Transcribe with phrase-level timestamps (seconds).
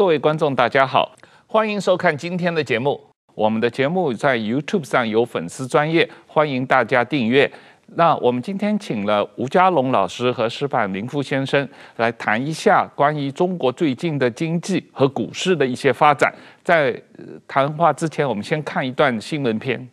[0.00, 1.12] 各位观众，大家好，
[1.46, 2.98] 欢迎收看今天的节目。
[3.34, 7.52] 我们的节目在 YouTube 上有粉丝专业，欢迎大家订阅。
[7.96, 16.34] 那我们今天请了吴家龙老师和矢板林夫先生来谈一下关于中国最近的经济和股市的一些发展。
[16.64, 16.98] 在
[17.46, 19.86] 谈话之前，我们先看一段新闻片。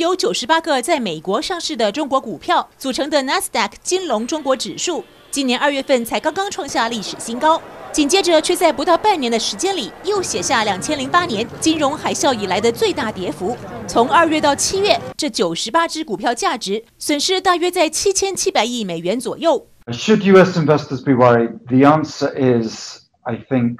[0.00, 7.62] 由九十八个在美国上市的中国股票组成的 NASDAQ 金龙中国指数，今年二月份才刚刚创下历史新高。
[7.94, 13.56] 紧接着，却在不到半年的时间里，又写下两千零八年金融海啸以来的最大跌幅。
[13.86, 19.68] 从二月到七月，这九十八只股票价值损失大约在七千七百亿美元左右。
[19.92, 20.58] Should U.S.
[20.58, 21.60] investors be worried?
[21.68, 23.76] The answer is, I think,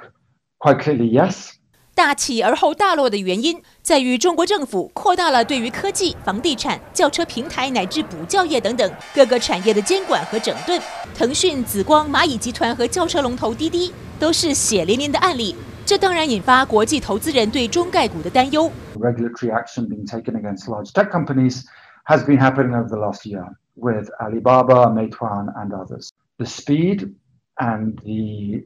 [0.61, 1.49] quite clearly yes.
[1.95, 10.81] 大起而后大落的原因，在于中国政府扩大了对于科技、房地产、轿车平台乃至补教业等等各个产业的监管和整顿。
[11.17, 15.55] 腾讯、紫光、蚂蚁集团和轿车龙头滴滴都是血淋淋的案例。
[15.87, 18.69] 这当然引发国际投资人对中概股的担忧。
[18.99, 21.63] Regulatory action being taken against large tech companies
[22.07, 23.45] has been happening over the last year
[23.77, 26.09] with Alibaba, Meituan, and others.
[26.39, 27.15] The speed
[27.59, 28.65] and the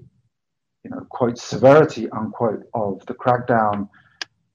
[0.85, 3.89] You know, quote severity unquote of the crackdown,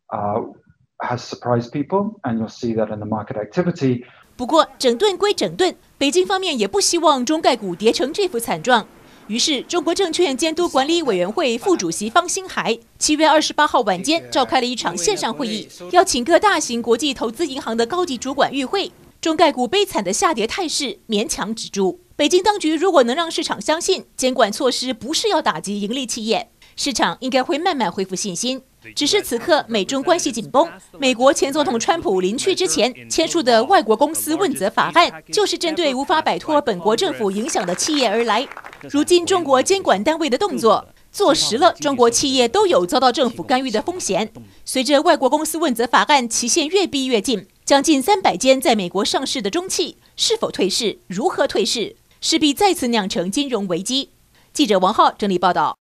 [0.09, 0.53] uh,
[1.01, 4.05] has surprised people, and you'll see that in the market activity.
[4.37, 8.87] 不过，整顿归整顿，北京方面也不希望中概股跌成这副惨状。
[9.27, 18.91] 于是，中国证券监督管理委员会副主席方星海七月二十八号晚间召开了一场线上会议，邀请各大型国际投资银行的高级主管与会。
[19.23, 22.01] 中概股悲惨的下跌态势勉强止住。
[22.17, 28.63] 北京当局如果能让市场相信监管措施不是要打击盈利企业，市场应该会慢慢恢复信心。
[28.93, 38.45] 只是此刻美中关系紧绷，美国前总统川普临去之前签署的外国公司问责法案，就是针对无法摆脱本国政府影响的企业而来。
[38.89, 44.33] 如今中国监管单位的动作坐实了中国企业都有遭到政府干预的风险。
[44.65, 51.95] 随着外国公司问责法案期限越逼越近，将近三百间在美国上市的中企是否退市，如何退市？
[52.19, 54.09] 势必再次酿成金融危机。
[54.51, 55.77] 记者王浩整理报道。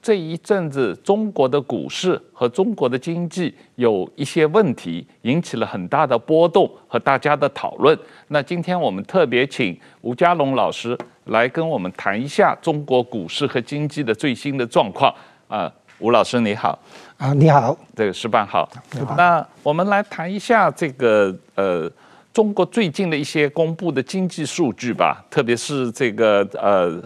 [0.00, 7.98] 这一阵子，中国的股市和中国的经济有一些问题，引起了很大的波动和大家的讨论。
[8.28, 15.12] 那今天我们特别请吴家龙老师来跟我们谈一下中国股市和经济的最新的状况。
[15.48, 16.78] 啊，吴老师你好。
[17.20, 17.76] 啊，你好。
[17.94, 18.66] 这个石板好。
[19.14, 21.90] 那我们来谈一下这个呃。
[22.32, 27.02] 中国最近的一些公布的经济数据吧，特别是这个呃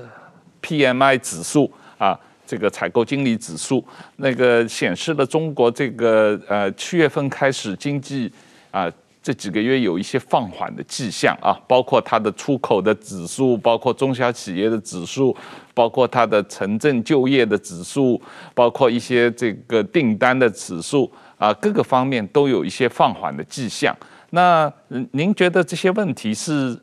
[0.60, 2.16] PMI 指数啊，
[2.46, 3.82] 这个采购经理指数，
[4.16, 8.30] 那个显示了中国这个呃七月份开始经济
[8.70, 8.86] 啊
[9.24, 15.34] 这几个月有一些放缓的迹象啊，包括它的出口的指数，包括中小企业的指数，
[15.72, 18.20] 包括它的城镇就业的指数，
[18.52, 23.96] 包括一些这个订单的指数啊，各个方面都有一些放缓的迹象。
[24.28, 24.70] 那
[25.12, 26.78] 您觉得这些问题是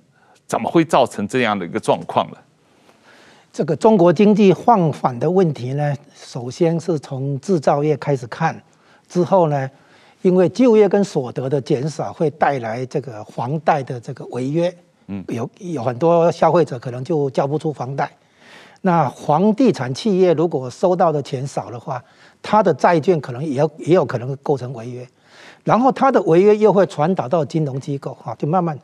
[0.47, 2.37] 怎么会造成这样的一个状况呢？
[3.53, 8.59] 这个中国经济放缓的问题呢，首先是从制造业开始看，
[9.07, 9.69] 之后呢，
[10.21, 14.75] 因为就业跟所得的减少会带来这个房贷的这个违约，
[15.07, 18.11] 嗯，有有很多消费者可能就交不出房贷。
[18.81, 22.03] 那房地产企业如果收到的钱少的话，
[22.41, 25.07] 它的债券可能也有也有可能构成违约。
[25.63, 28.77] 然后它的违约又会传导到金融机构，哈，就慢慢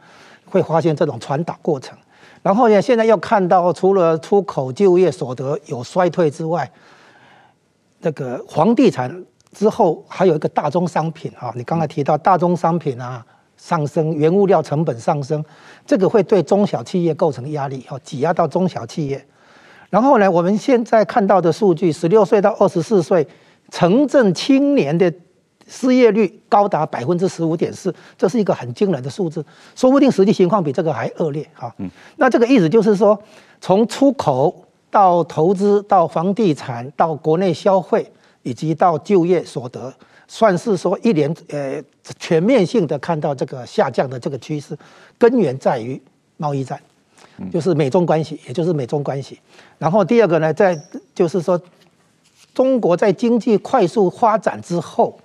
[0.46, 1.97] 会发现这种传导过程。
[2.44, 6.72] 然后呢，现在又看到除了出口、就业、所得有衰退之外，
[8.00, 13.25] 这个房地产之后还有一个大宗商品啊，你刚才提到大宗商品啊
[13.58, 15.44] 上升，原物料成本上升，
[15.85, 19.25] 这个会对中小企业构成压力，哦，挤压到中小企业。
[19.90, 23.28] 然后呢，我们现在看到的数据，十六岁到二十四岁
[23.72, 25.13] 城镇青年的。
[25.69, 29.46] 失业率高达百分之十五点四，这是一个很惊人的数字，
[29.76, 31.76] 说不定实际情况比这个还恶劣哈。
[32.16, 33.22] 那这个意思就是说，
[33.59, 38.09] 从出口到投资到房地产到国内消费
[38.47, 39.94] 以及到就业所得，
[40.28, 41.84] 算是说一连呃
[42.17, 44.78] 全面性的看到这个下降的这个趋势，
[45.17, 46.02] 根源在于
[46.38, 46.82] 贸易战，
[47.52, 49.40] 就是美中关系，也就是美中关系。
[49.78, 50.82] 然后第二个呢，在
[51.14, 51.61] 就是说，
[52.53, 55.20] 中国在经济快速发展之后。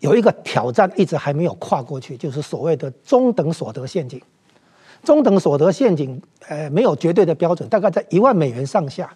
[0.00, 4.20] 有一个挑战一直还没有跨过去，就是所谓的中等所得陷阱。
[5.02, 9.10] 中等所得陷阱，呃，没有绝对的标准，大概在一万美元上下。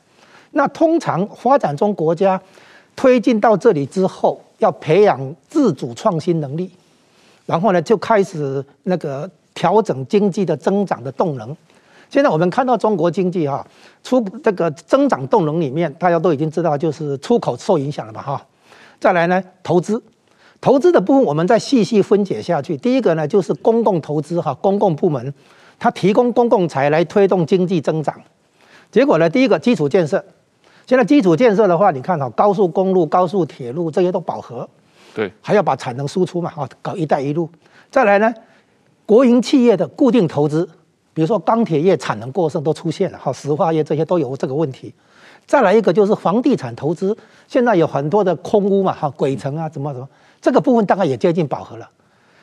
[0.53, 2.41] 那通常发展中国家
[3.01, 6.71] 推进到这里之后，要培养自主创新能力，
[7.47, 11.57] 然后呢，就开始那个调整经济的增长的动能。
[12.11, 13.67] 现在我们看到中国经济哈，
[14.05, 18.47] 出这个增长动能里面，大家都已经知道，就是出口受影响了嘛哈。
[19.01, 20.03] 再来呢，投资，
[20.61, 22.77] 投资的部分我们再细细分解下去。
[22.77, 25.33] 第一个呢，就是公共投资哈，公共部门
[25.79, 28.21] 它提供公共财来推动经济增长。
[28.93, 30.23] 结果呢，第一个基础建设，
[30.91, 34.69] 现在基础建设的话，你看哈，高速公路、高速铁路这些都饱和，
[35.15, 37.49] 对，还要把产能输出嘛哈，搞一带一路。
[37.93, 38.35] 再来呢，
[39.07, 40.69] 国营企业的固定投资。
[41.15, 44.93] 比如说钢铁业产能过剩都出现了，哈，石化业这些都有这个问题。
[45.47, 47.17] 再来一个就是房地产投资，
[47.47, 50.09] 现在有很多的空屋嘛，哈，鬼城啊，怎么怎么，
[50.41, 51.89] 这个部分大概也接近饱和了。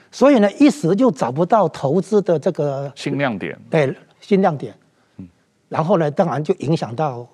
[0.09, 4.73] 所以呢，一时就找不到投资的这个新亮点，对，新亮点。
[5.17, 5.27] 嗯，
[5.67, 7.27] 然后呢，当然就影响到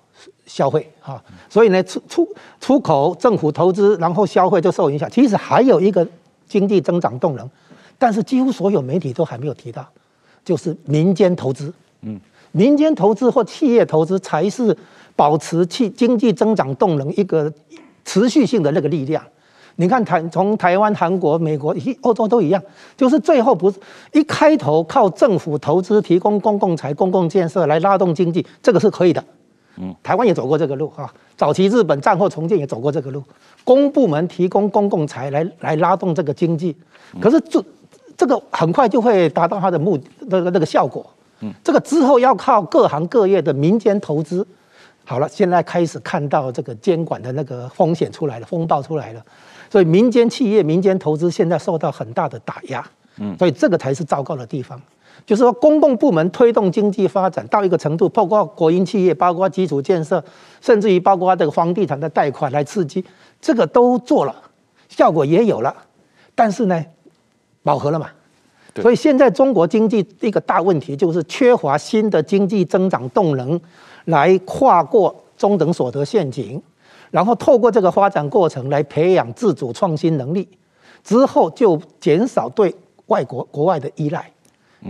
[0.46, 1.22] 消费，啊。
[1.48, 2.28] 所以呢，出出
[2.60, 5.10] 出口、政府投资，然后消费就受影响。
[5.10, 6.06] 其实还有一个
[6.46, 7.48] 经济增长动能，
[7.98, 9.86] 但是几乎所有媒体都还没有提到。
[10.44, 11.72] 就是民间投资，
[12.02, 12.20] 嗯，
[12.52, 14.76] 民间投资或企业投资才是
[15.16, 17.50] 保持经经济增长动能一个
[18.04, 19.24] 持续性的那个力量。
[19.76, 22.62] 你看台从台湾、韩国、美国、欧洲都一样，
[22.94, 23.78] 就是最后不是
[24.12, 29.24] 一开头靠政府投资提供公共财、公共建设来拉动经济，这个是可以的。
[29.76, 33.22] 嗯，台湾也走过这个路哈，早期日本战后重建也走过这个路，
[33.64, 36.76] 公部门提供公共财来来拉动这个经济，
[37.20, 37.64] 可是这。
[38.16, 41.04] 这个很快就会达到它的目的那个那个效果。
[41.40, 44.46] 嗯，这个之后要靠各行各业的民间投资。
[45.04, 49.20] 好了，现在开始看到这个监管的那个风险出来了，风暴出来了。
[49.68, 52.86] 所以民间企业、民间投资现在受到很大的打压。
[53.16, 54.80] 嗯，所以这个才是糟糕的地方。
[55.26, 60.22] 就是说，公共部门推动经济发展到一个程度，包括国营企业、包括基础建设，
[60.60, 63.04] 甚至于包括这个房地产的贷款来刺激，
[63.40, 64.34] 这个都做了，
[64.88, 65.74] 效果也有了。
[66.34, 66.84] 但是呢，
[67.62, 68.08] 饱和了嘛，
[68.82, 73.58] 所以现在中国经济一个大问题就是缺乏新的经济增长动能，
[74.06, 76.60] 来跨过中等所得陷阱，
[77.10, 80.46] 然后透过这个发展过程来培养自主创新能力，
[81.02, 82.74] 之后就减少对
[83.06, 84.30] 外国国外的依赖，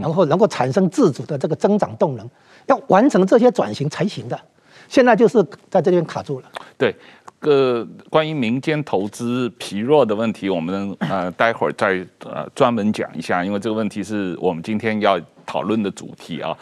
[0.00, 2.28] 然后能够产生自主的这个增长动能，
[2.66, 4.40] 要完成这些转型才行的，
[4.88, 6.50] 现在就是在这边卡住了。
[6.76, 6.94] 对。
[7.40, 16.56] 呃关于民间投资疲弱的问题，我们呃待会儿再呃专门讲一下，因为这个问题是我们今天要讨论的主题啊。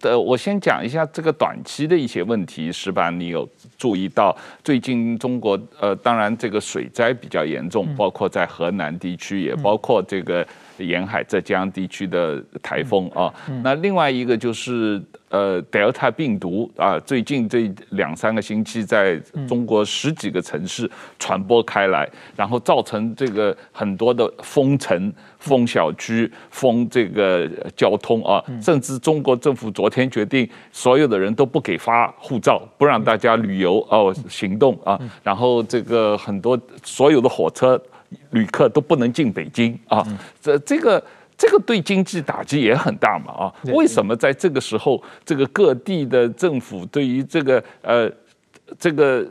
[0.00, 3.48] 呃，我先讲一下这个短期的一些问题，石板，你有
[3.78, 10.44] 注意到最近中国呃，当然这个水灾比较严重，包括在河南地区，也包括这个
[10.78, 13.32] 沿海浙江地区的台风啊。
[13.62, 15.02] 那另外一个就是。
[15.30, 19.16] 呃，，Delta 病毒啊，最近这两三个星期在
[19.48, 20.88] 中国十几个城市
[21.18, 37.76] 传播开来，然后造成这个很多的封城、封小区、封这个交通啊，甚至中国政府昨天决定，所有的人都不给发护照，不让大家旅游哦行动啊，然后这个很多所有的火车
[38.30, 40.06] 旅客都不能进北京啊，
[40.40, 41.02] 这这个。
[41.36, 43.54] 这个对经济打击也很大嘛啊？
[43.72, 48.08] 为什么在这个时候，这个各地的政府对于这个呃，
[48.78, 49.26] 这个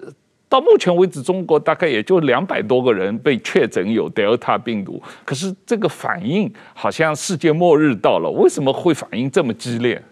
[0.50, 10.04] 到目前为止，中国大概也就两百多个人被确诊有德尔塔病毒，可是这个反应好像世界末日到了，为什么会反应这么激烈？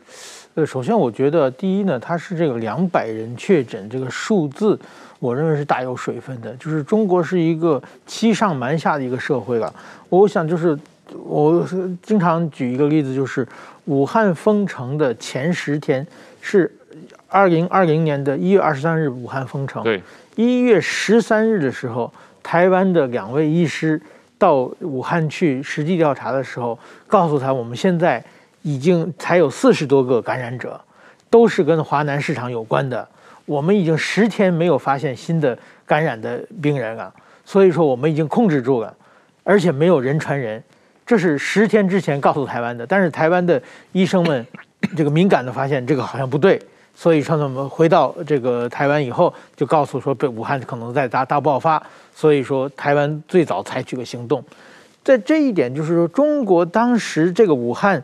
[0.56, 4.80] 呃，首先我觉得第一呢，它是这个两百人确诊这个数字，
[5.20, 9.74] 我认为是大有水分的，就是中国是一个欺上瞒下的一个社会了。
[10.10, 10.78] 我想就是。
[11.26, 11.68] 我
[12.02, 13.46] 经常举一个例子，就是
[13.84, 16.08] 武汉封城的前十天
[16.40, 16.74] 是
[17.28, 19.84] 二零二零年的一月二十三日，武汉封城。
[19.84, 20.02] 对，
[20.38, 22.10] 一月十三日的时候，
[22.42, 24.02] 台湾的两位医师
[24.38, 28.24] 到武汉去实地调查的时候，告诉他，我们现在
[28.62, 30.80] 已经才有四十多个感染者，
[31.30, 33.08] 都是跟华南市场有关的。
[33.46, 37.14] 我们已经十天没有发现新的感染的病人了，
[37.44, 38.96] 所以说我们已经控制住了，
[39.44, 40.64] 而且没有人传人。
[41.06, 44.46] 这是十天之前告诉台湾的，但是台湾的医生们
[44.96, 46.62] 这个敏感的发现这个好像不对，
[46.96, 51.82] 所以说呢，我们回到这个台湾以后，就告诉说被武汉可能在大大爆发，
[52.16, 54.42] 所以说台湾最早采取个行动。
[55.04, 58.02] 在这一点就是说，中国当时这个武汉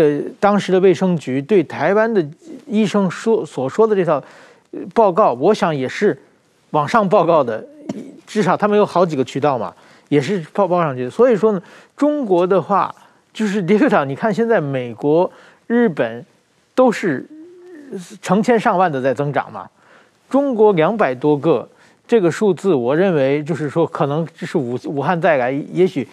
[0.00, 2.24] 的当时的卫生局对台湾的
[2.66, 4.22] 医生说所说的这套
[4.94, 6.18] 报告，我想也是
[6.70, 7.64] 往上报告的，
[8.26, 9.74] 至少他们有好几个渠道嘛。
[10.08, 11.62] 也是报报上去，所以说呢，
[11.96, 12.92] 中国的话
[13.32, 15.30] 就是李科长，你看现在美国、
[15.68, 16.26] 日本
[16.74, 17.24] 都是
[18.20, 19.70] 成千上万的在增长嘛，
[20.28, 21.68] 中国两百多个
[22.08, 26.08] 这个数字，我认为就是说可能就是武武汉再来，也许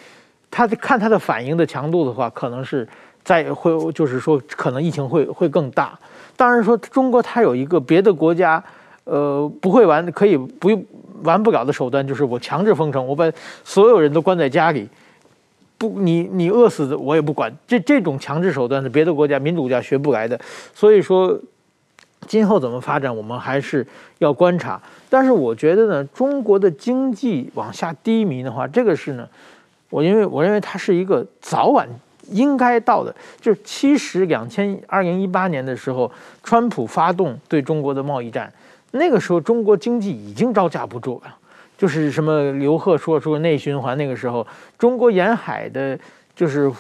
[0.52, 2.88] 他看他的反应的强度的话，可能是
[3.28, 6.00] 再会就是说可能疫情会会更大。
[6.38, 8.64] 当然说中国它有一个别的国家，
[9.04, 10.86] 呃，不会玩可以不用
[11.24, 13.30] 玩不了的手段，就是我强制封城，我把
[13.66, 14.88] 所有人都关在家里，
[15.78, 17.54] 不，你你饿死我也不管。
[17.68, 20.40] 这这种强制手段是别的国家民主国家学不来的。
[20.74, 21.38] 所以说，
[22.28, 23.86] 今后怎么发展，我们还是
[24.20, 24.82] 要观察。
[25.10, 29.28] 但是我觉得呢，中国的经济往下低迷的话，这个是呢，
[29.90, 31.86] 我因为我认为它是一个早晚。
[32.30, 36.12] 应该到的，就是其实两千二零一八年的时候，
[36.44, 38.52] 川普发动对中国的贸易战，
[38.92, 41.36] 那个时候中国经济已经招架不住了。
[41.78, 44.46] 就是什么刘鹤说说内循环，那个时候
[44.80, 45.98] 中国沿海的，
[46.36, 46.72] 就是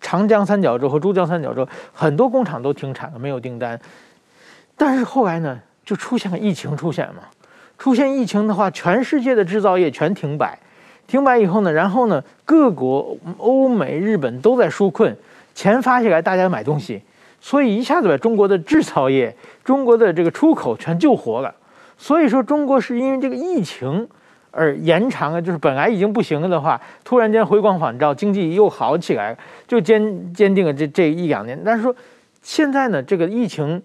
[0.00, 3.80] 长江三角洲和珠江三角洲很多工厂都停产了，没有订单。
[4.76, 7.22] 但是后来呢，就出现了疫情出现嘛，
[7.78, 10.56] 出现疫情的话，全世界的制造业全停摆。
[11.06, 15.14] 停摆以后呢，然后呢，各国欧美日本都在纾困，
[15.54, 17.02] 钱发下来，大家买东西，
[17.40, 21.54] 所以一下子把中国的制造业、中国的这个出口全救活了。
[21.98, 24.08] 所以说，中国是因为这个疫情
[24.50, 29.36] 而延长了，就是本来已经不行了的话，突然间回光返照，经济又好起来，
[29.68, 31.60] 就坚坚定了这这一两年。
[31.64, 31.94] 但是说
[32.42, 33.80] 现在呢，这个疫情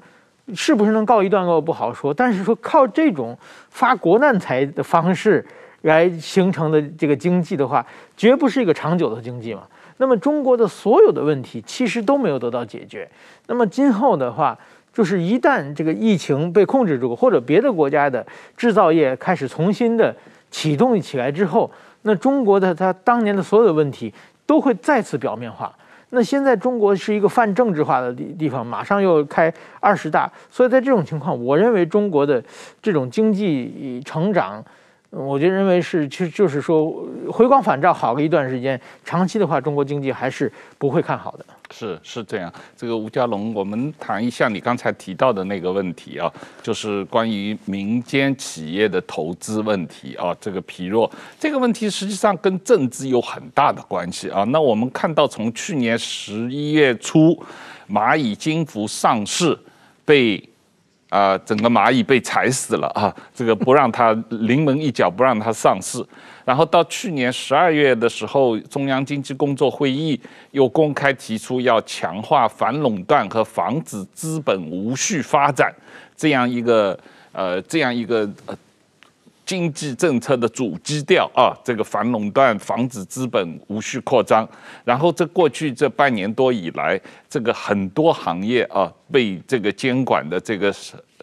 [0.55, 3.37] 是不是能告一段落不好说，但是说靠这种
[3.69, 5.45] 发国难财的方式。
[5.81, 7.85] 来形成的这个经济的话，
[8.17, 9.63] 绝不是一个长久的经济嘛。
[9.97, 13.05] 那么中国的所有的问题其实都没有得到解决。
[13.47, 14.57] 那么今后的话，
[14.93, 20.15] 就是一旦这个疫情被控制住，或者别的国家的制造业开始重新的
[20.49, 21.69] 启动起来之后，
[22.03, 24.13] 那中国的它当年的所有的问题
[24.45, 25.73] 都会再次表面化。
[26.11, 32.41] 那现在中国是一个泛政治化的地地方，马上又开二十大，所以在这种情况，我认为中国的
[32.81, 34.63] 这种经济成长。
[35.11, 41.43] 我就认为是，就就是说，回光返照好了一段时间，长期的话，中国经济还是不会看好的。
[41.71, 42.53] 是是这样。
[42.77, 54.43] 这个吴家龙，我们谈一下你刚才提到的那个问题啊，就是关于民间企业的投资问题啊，这个疲弱，这个问题实际上跟政治有很大的关系啊。
[54.45, 57.35] 那我们看到，从去年十一月初，
[57.89, 59.57] 蚂蚁金服上市
[60.05, 60.48] 被。
[61.09, 63.13] 啊，整个蚂蚁被踩死了啊！
[63.33, 66.05] 这个不让它临门一脚，不让它上市。
[66.45, 70.19] 然后到去年十二月的时候，中央经济工作会议
[70.51, 75.73] 又公开提出要强化反垄断和防止资本无序发展
[76.15, 76.97] 这样一个
[77.31, 78.55] 呃这样一个呃。
[79.49, 84.47] 经济政策的主基调啊，这个反垄断，防止资本无序扩张。
[84.85, 90.71] 然后这过去这半年多以来，这个很多行业啊被这个监管的这个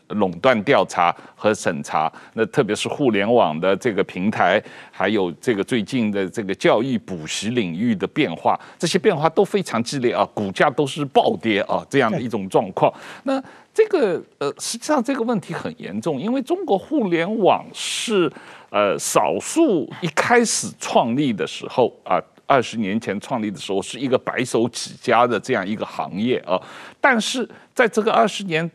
[0.08, 2.12] 垄断调查和审查。
[2.34, 12.92] 那特别是互联网的这个平台，还有这个最近的这个教育补习领域的变化，这些变化都非常激烈啊，股价都是暴跌啊，这样的一种状况。
[13.22, 13.40] 那。
[13.76, 18.32] 这个呃，实际上这个问题很严重，因为中国互联网是
[18.70, 26.58] 呃少数一开始创立的时候啊，二十年前创立的时候是一个白手起家的这样一个行业啊，
[27.02, 28.68] 但是在这个二十年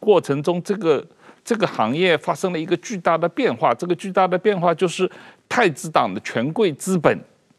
[0.00, 1.06] 过程中，这个
[1.44, 5.08] 这个行业发生了一个巨大的变化，这个巨大的变化就是
[5.48, 7.16] 太子党的权贵资本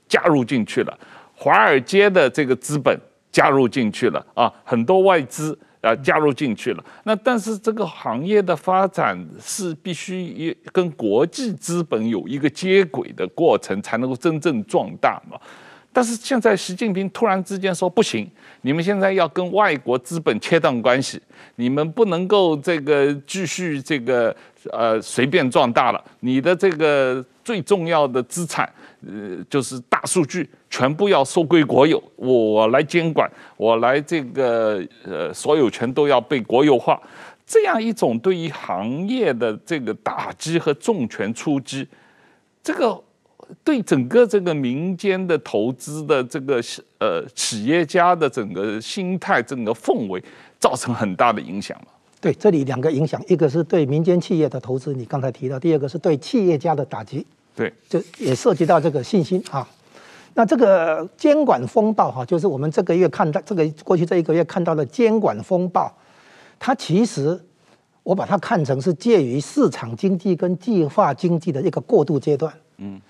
[0.09, 0.99] 加入进去了，
[1.33, 2.99] 华尔街的这个资本
[3.31, 5.57] 加入进去了啊，很多外资。
[5.81, 6.83] 啊，加入进去了。
[7.03, 15.39] 那但是这个行业的发展是必须也跟国际资本有一个接轨的过程，才能够真正壮大嘛。
[15.91, 18.29] 但是现在习近平突然之间说不行，
[18.61, 21.21] 你们现在要跟外国资本切断关系，
[21.55, 24.35] 你们不能够这个继续这个
[24.71, 26.03] 呃随便壮大了。
[26.19, 28.71] 你的这个最重要的资产，
[29.07, 30.49] 呃，就是大数据。
[30.71, 33.27] 全部要收归国有，我来监管，
[33.57, 37.01] 我来这个呃，所有权都要被国有化，
[37.43, 41.87] 这样一种对于行业的这个打击和重拳出击，
[42.61, 42.95] 这个
[43.63, 46.61] 对整个这个民间的投资的这个
[46.99, 50.23] 呃企业家的整个心态、整个氛围
[50.59, 51.87] 造成很大的影响嘛？
[52.21, 57.25] 对，这里两个影响，一个是对民间企业的投资，你刚才提到；第二个是对企业家的打击。
[57.55, 59.67] 对，就也涉及到这个信心啊。
[60.33, 65.91] 那这个监管风暴哈，就是我们这个月看到这个过去这一个月看到的监管风暴，
[66.59, 67.37] 它其实
[68.03, 72.53] 我把它看成是介于市场经济跟计划经济的一个过渡阶段。
[72.77, 73.01] 嗯，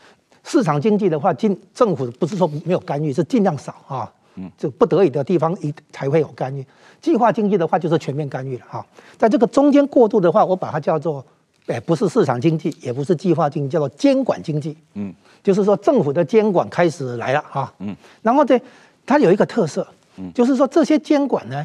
[0.49, 4.11] 市场经济的话，尽政府不是说没有干预，是尽量少啊。
[4.35, 6.65] 嗯，就不得已的地方一才会有干预。
[7.01, 8.85] 计划经济的话，就是全面干预了哈。
[9.17, 11.25] 在这个中间过渡的话，我把它叫做。
[11.67, 14.75] 哎，不是市场经济，也不是计划经济，叫做监管经济。
[14.95, 15.13] 嗯，
[15.43, 17.71] 就是说政府的监管开始来了哈。
[17.77, 18.59] 嗯，然后呢，
[19.05, 19.87] 它有一个特色，
[20.17, 21.63] 嗯，就是说这些监管呢，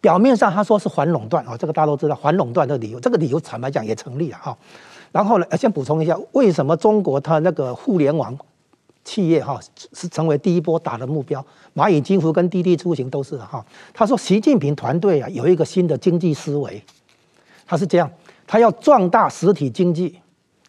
[0.00, 4.56] 表面上他说是反垄断啊，这个大家都知道，反垄断的理由，这个理由坦白讲也成立了哈。
[5.10, 8.36] 然后呢，先补充一下，为什么中国它那个互联网
[9.04, 9.58] 企业哈
[9.92, 11.44] 是成为第一波打的目标？
[11.74, 13.64] 蚂蚁金服跟滴滴出行都是哈。
[13.92, 16.82] 他说，习近平团队啊有一个新的经济思维，
[17.66, 18.10] 他是这样，
[18.46, 20.18] 他要壮大实体经济，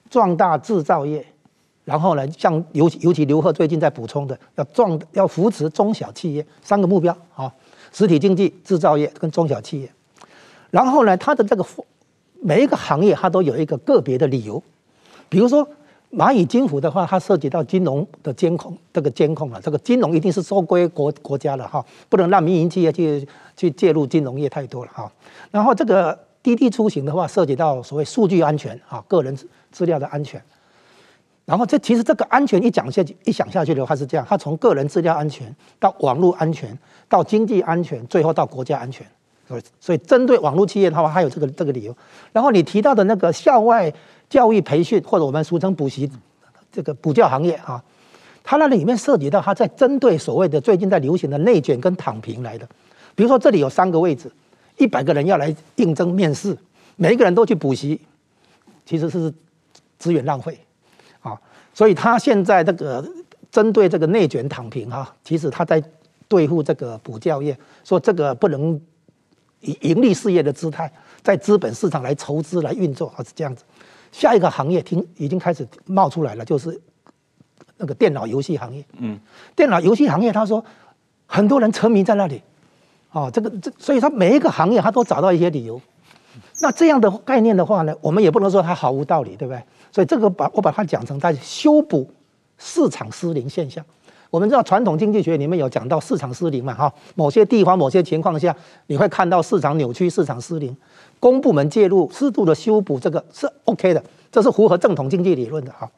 [0.10, 1.26] 壮大制造业。
[1.84, 7.52] 然后呢，像尤其尤其刘鹤最近在补充的，要壮要扶持中小企业三个目标啊，
[7.92, 9.92] 实体经济、制造业跟中小企业。
[10.72, 11.66] 然后呢，它的这个
[12.42, 14.62] 每一个行业它都有一个个别的理由，
[15.28, 15.68] 比如说
[16.12, 25.12] 蚂蚁金服的话，它涉及到金融的监控，这个监控了，这个金融一定是收归国国家了哈，不能让民营企业去去介入金融业太多了哈。
[25.52, 29.38] 然后这个滴滴出行的话，涉及到所谓数据安全啊，个人
[29.72, 30.42] 资料的安全。
[31.50, 36.78] 然后这其实这个安全一讲下去，一想下去的话是这样，它从个人资料安全到网络安全，
[37.08, 39.04] 到经济安全，最后到国家安全。
[39.48, 41.98] 所以，所以针对网络企业的话，还有这个这个理由。
[42.32, 43.92] 然后你提到的那个校外
[44.30, 46.08] 教育培训，或者我们俗称补习，
[46.72, 47.84] 这个补教行业啊，
[48.44, 52.70] 它那里面涉及到它在针对所谓的最近在流行的内卷跟躺平来的。
[53.16, 54.32] 比如说这里有三个位置，
[54.78, 56.56] 一百个人要来应征面试，
[56.96, 58.00] 每一个人都去补习，
[58.86, 59.34] 其实是
[59.98, 60.56] 资源浪费。
[61.80, 63.02] 所以他现在这个
[63.50, 65.82] 针对这个内卷躺平哈，其实他在
[66.28, 68.78] 对付这个补教业，说这个不能
[69.62, 73.64] 以盈利事业的姿态在资本市场来筹资来运作，而是这样子。
[74.12, 76.78] 下一个行业听已经开始冒出来了，就是
[77.78, 78.84] 那个电脑游戏行业。
[78.98, 79.18] 嗯，
[79.56, 80.62] 电脑游戏行业，他说
[81.28, 82.42] 很多人沉迷在那里，
[83.14, 85.82] 哦，这个这，所以他每一个行业他都找到一些理由。
[86.62, 89.62] 那这样的概念的话呢，我们也不能说它毫无道理，对不对？
[89.92, 92.10] 所以这个把我把它讲成在修补
[92.58, 93.84] 市场失灵现象。
[94.30, 100.76] 我们知道传统经济学里面有讲到市场失灵嘛，哈，某些地方某些情况下你会看到市场扭曲、市场失灵，
[101.20, 105.90] 公部门介入适度的修补，这个是 OK 的，这是符合正统经济理论的哈。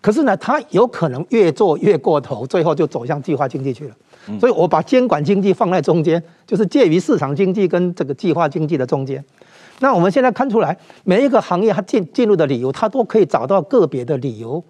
[0.00, 3.94] 可是呢，它有可能越做越过头，最后就走向计划经济去了。
[4.38, 9.22] 所以我把监管经济放在中间，就是介于市场经济跟这个计划经济的中间。
[9.80, 14.62] 那我们现在看出来，每一个行业它进进入的理由，它都可以找到个别的理由，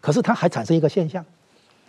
[0.00, 1.24] 可是它还产生一个现象，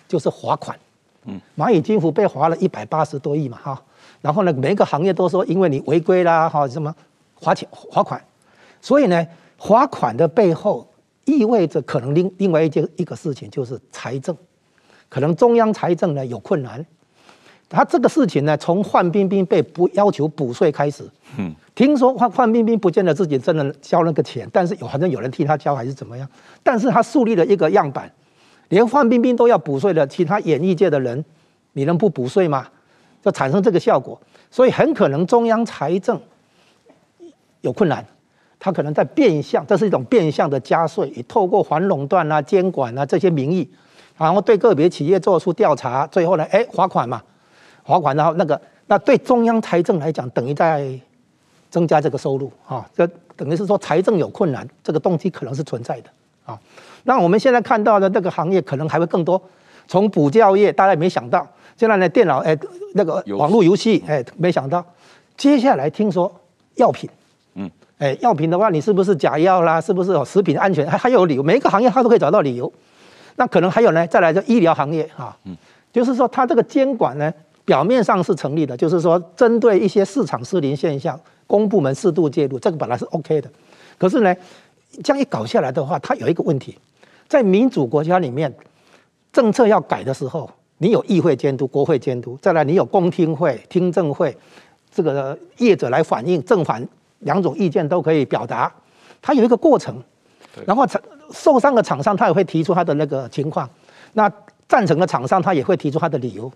[0.07, 0.77] 就是罚款。
[1.25, 3.81] 嗯，蚂蚁金服被罚了一百八十多亿嘛，哈，
[4.21, 6.93] 然后呢，每一个行业都说因为你违规啦，哈，什么
[7.39, 8.21] 罚钱罚款，
[8.81, 9.25] 所以呢，
[9.57, 10.85] 罚款的背后
[11.23, 14.35] 意味着可能另另外一件一个事情就是财政，
[15.07, 16.85] 可能中央财政呢有困难。
[17.69, 26.27] 他这个事情呢，从范冰冰被不要求补税开始，嗯，听说范范冰冰不见得自己真的交那个钱，但是有好像有人替他交还是怎么样？
[26.61, 28.11] 但是他树立了一个样板，
[28.69, 31.25] 连范冰冰都要补税的，其他演艺界的人，
[31.73, 32.67] 你能不补税吗？
[33.23, 34.19] 就产生这个效果，
[34.51, 36.19] 所以很可能中央财政
[37.61, 38.05] 有困难，
[38.59, 43.67] 他可能在变相，这是一种变相的加税，以透过反垄断啊、监管啊这些名义，
[44.17, 47.21] 然后对个别企业做出调查，最后呢，哎，罚款嘛。
[47.85, 50.97] 罚款，然后那个，那对中央财政来讲，等于在
[51.73, 56.09] 增加这个收入啊，这等于是说财政有困难，这个动机可能是存在的
[56.45, 56.55] 啊。
[57.05, 59.41] 那我们现在看到的这个行业可能还会更多，
[59.87, 62.55] 从补教业，大家也没想到，现在呢电脑哎
[62.93, 64.85] 那个网络游戏哎没想到，
[65.35, 66.31] 接下来听说
[66.75, 67.09] 药品，
[67.55, 69.81] 嗯，哎药品的话，你是不是假药啦？
[69.81, 70.87] 是不是有食品安全？
[70.87, 72.71] 还还有理由，每一个行业它都可以找到理由。
[73.37, 75.57] 那可能还有呢，再来就医疗行业啊，嗯，
[75.91, 77.33] 就是说它这个监管呢。
[77.65, 83.49] 表面上是成立的，就是说针对一些市场失灵现象，公部门适度介入，这个本来是 OK 的。
[83.97, 84.35] 可是呢，
[85.03, 86.77] 这样一搞下来的话，它有一个问题，
[87.27, 88.53] 在民主国家里面，
[89.31, 94.35] 政策要改的时候，你有议会监督、国会监督，再来你有公听会、听证会，
[94.91, 96.87] 这个业者来反映正反
[97.19, 98.73] 两种意见都可以表达，
[99.21, 100.01] 它有一个过程。
[100.67, 100.85] 然后
[101.31, 103.67] 受伤的厂商他也会提出他的那个情况，
[104.13, 104.31] 那
[104.67, 106.51] 赞成的厂商他也会提出他的理由。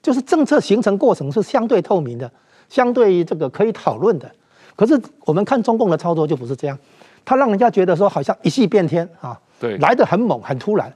[0.00, 2.30] 就是政策形成过程是相对透明的，
[2.68, 4.30] 相对于这个可以讨论的。
[4.74, 6.78] 可是我们看中共的操作就不是这样，
[7.24, 10.92] 他让人家觉得说好像一夕变天啊，对，来得很猛很突然。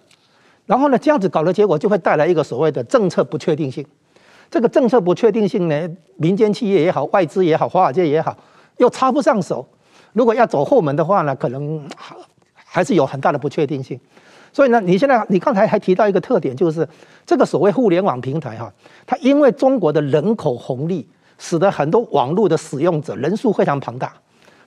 [0.66, 3.84] 然后呢，这样子搞的结果就会带来一个所谓的政策不确定性。
[4.50, 8.36] 这个政策不确定性呢，民间企业也好，外资也好，华尔街也好，
[8.76, 9.66] 又插不上手。
[10.12, 11.88] 如果要走后门的话呢，可能
[12.54, 13.98] 还是有很大的不确定性。
[14.52, 16.86] 所以呢，你现在你刚才还提到一个特点，就是
[17.24, 18.72] 这个所谓互联网平台哈，
[19.06, 21.08] 它因为中国的人口红利，
[21.40, 24.12] 使得很多网络的使用者人数非常庞大。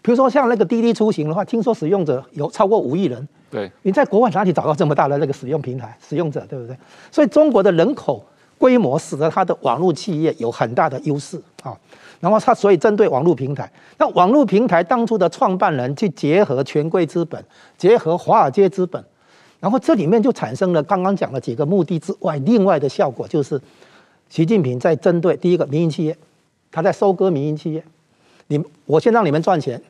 [0.02, 3.26] 比如说像那个滴滴出行的话，听说使用者有超过五亿人。
[3.50, 6.76] 对，你在国外哪里找到这么大的那个使用平台使用者，对不对？
[7.10, 8.26] 所以中国的人口
[8.58, 11.78] 规模使得它的网络企业有很大的优势啊。
[12.20, 17.42] 然后它所以针对网络平台，那网络平台当初的创办人去结合权贵资本，
[17.78, 19.04] 结合华尔街资本，
[19.60, 23.62] 然后这里面就产生了刚刚讲的几个目的之外，另外的效果就是，
[24.30, 26.18] 习近平在针对第一个民营企业，
[26.74, 27.82] 他在收割民营企业。
[28.48, 29.82] 你我先让你们赚钱，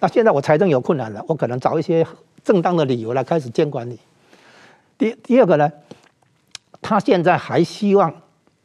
[0.00, 2.06] 那现在我财政有困难了，我可能找一些
[2.44, 3.98] 正当的理由来开始监管你。
[4.98, 5.72] 第第二个呢，
[6.82, 8.12] 他现在还希望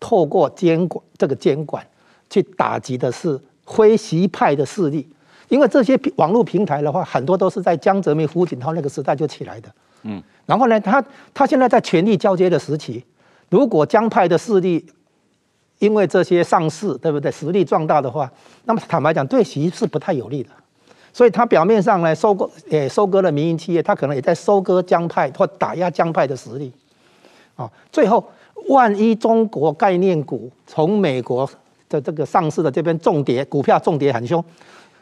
[0.02, 1.88] 透过监管这个监管。
[2.32, 5.10] 去打击的是非习派的势力，
[5.48, 9.74] 因为这些网络平台的话，很多都是在江泽民、胡锦涛那个时代就起来的。
[10.04, 11.04] 嗯，然后呢，他
[11.34, 13.04] 他现在在权力交接的时期，
[13.50, 14.86] 如果江派的势力
[15.80, 17.32] 因为这些上市，对不对？
[17.32, 18.32] 实力壮大的话，
[18.66, 20.50] 那么坦白讲，对习是不太有利的。
[21.12, 26.72] 所以他表面上呢，收割诶收割了民营企业，他可能也在收割江派或打压江派的实力。
[27.56, 28.24] 啊，最后
[28.68, 31.50] 万一中国概念股从美国。
[31.92, 34.46] 的这个上市的这边重跌，股票重跌很凶，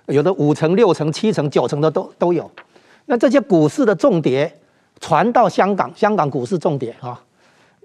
[0.06, 2.50] 有的五成、六成、七成、九成的都都有。
[3.08, 4.50] 那这些股市的重跌
[5.02, 7.22] 传到香港，香港股市重跌啊，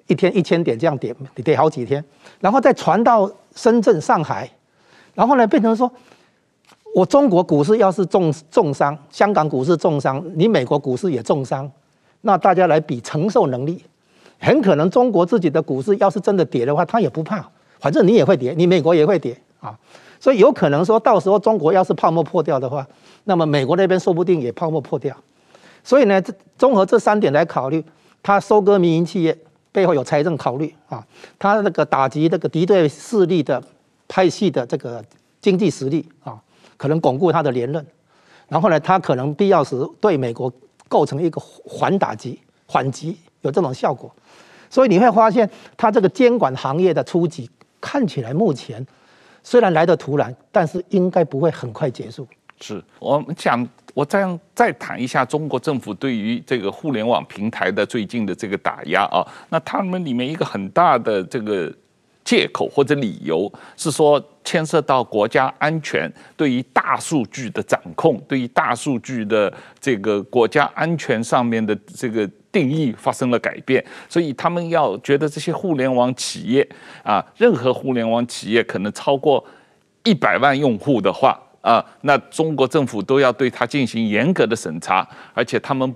[0.07, 2.05] 一天一千点这样跌，跌好几天，
[2.42, 4.50] 然后再传到深圳、上海，
[5.14, 5.90] 然后呢变成说，
[6.94, 11.70] 我中国股市要是重重伤，香港股市重伤，你美国股市也重伤，
[12.22, 13.83] 那大家来比承受能力，
[14.40, 17.48] 很可能中国自己的股市要是真的跌的话，他也不怕。
[17.78, 19.78] 反正你也会跌，你美国也会跌啊，
[20.20, 22.87] 所以有可能说到时候中国要是泡沫破掉的话，
[23.24, 25.16] 那么美国那边说不定也泡沫破掉。
[25.85, 26.22] 所以呢，
[26.59, 27.85] 综合这三点来考虑，
[28.22, 29.37] 他收割民营企业
[29.72, 31.04] 背后有财政考虑啊，
[31.38, 33.61] 他那个打击这个敌对势力的
[34.06, 35.04] 派系的这个
[35.40, 36.38] 经济实力啊，
[36.76, 37.85] 可能巩固他的连任。
[38.48, 40.52] 然后呢，他可能必要时对美国
[40.88, 44.14] 构成一个缓打击、缓急，有这种效果。
[44.68, 47.50] 所以你会发现，他这个监管行业的初级。
[47.80, 48.87] 看起来目前
[49.42, 52.24] 虽然来得突然，但是应该不会很快结束。
[52.61, 61.72] 是我们讲，我这样再谈一下中国政府对于这个互联网平台的最近的这个打压啊，那他们里面一个很大的这个。
[62.24, 76.66] 借口或者理由是说牵涉到国家安全，对于大数据的掌控，对于大数据的这个国家安全上面的这个定义发生了改变，所以他们要觉得这些互联网企业
[77.02, 79.44] 啊，任何互联网企业可能超过
[80.05, 85.94] 一百万用户的话啊，那中国政府都要对它进行严格的审查，而且他们。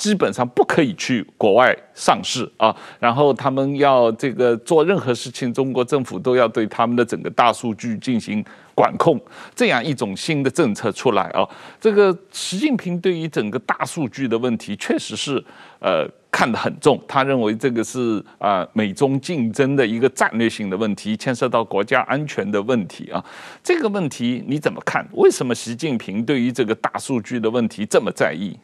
[0.00, 8.42] 基本上不可以去国外上市啊，然后他们要这个做任何事情，中国政府都要对他们的整个大数据进行
[8.80, 9.20] 管控，
[9.54, 11.46] 这样一种新的政策出来啊。
[11.78, 15.36] 这个习近平对于整个大数据的问题确实是
[15.80, 23.22] 呃看得很重，他认为这个是啊美中竞争的一个战略性的问题，牵涉到国家安全的问题啊。
[23.62, 25.06] 这个问题你怎么看？
[25.12, 28.58] 为什么习近平对于这个大数据的问题这么在意？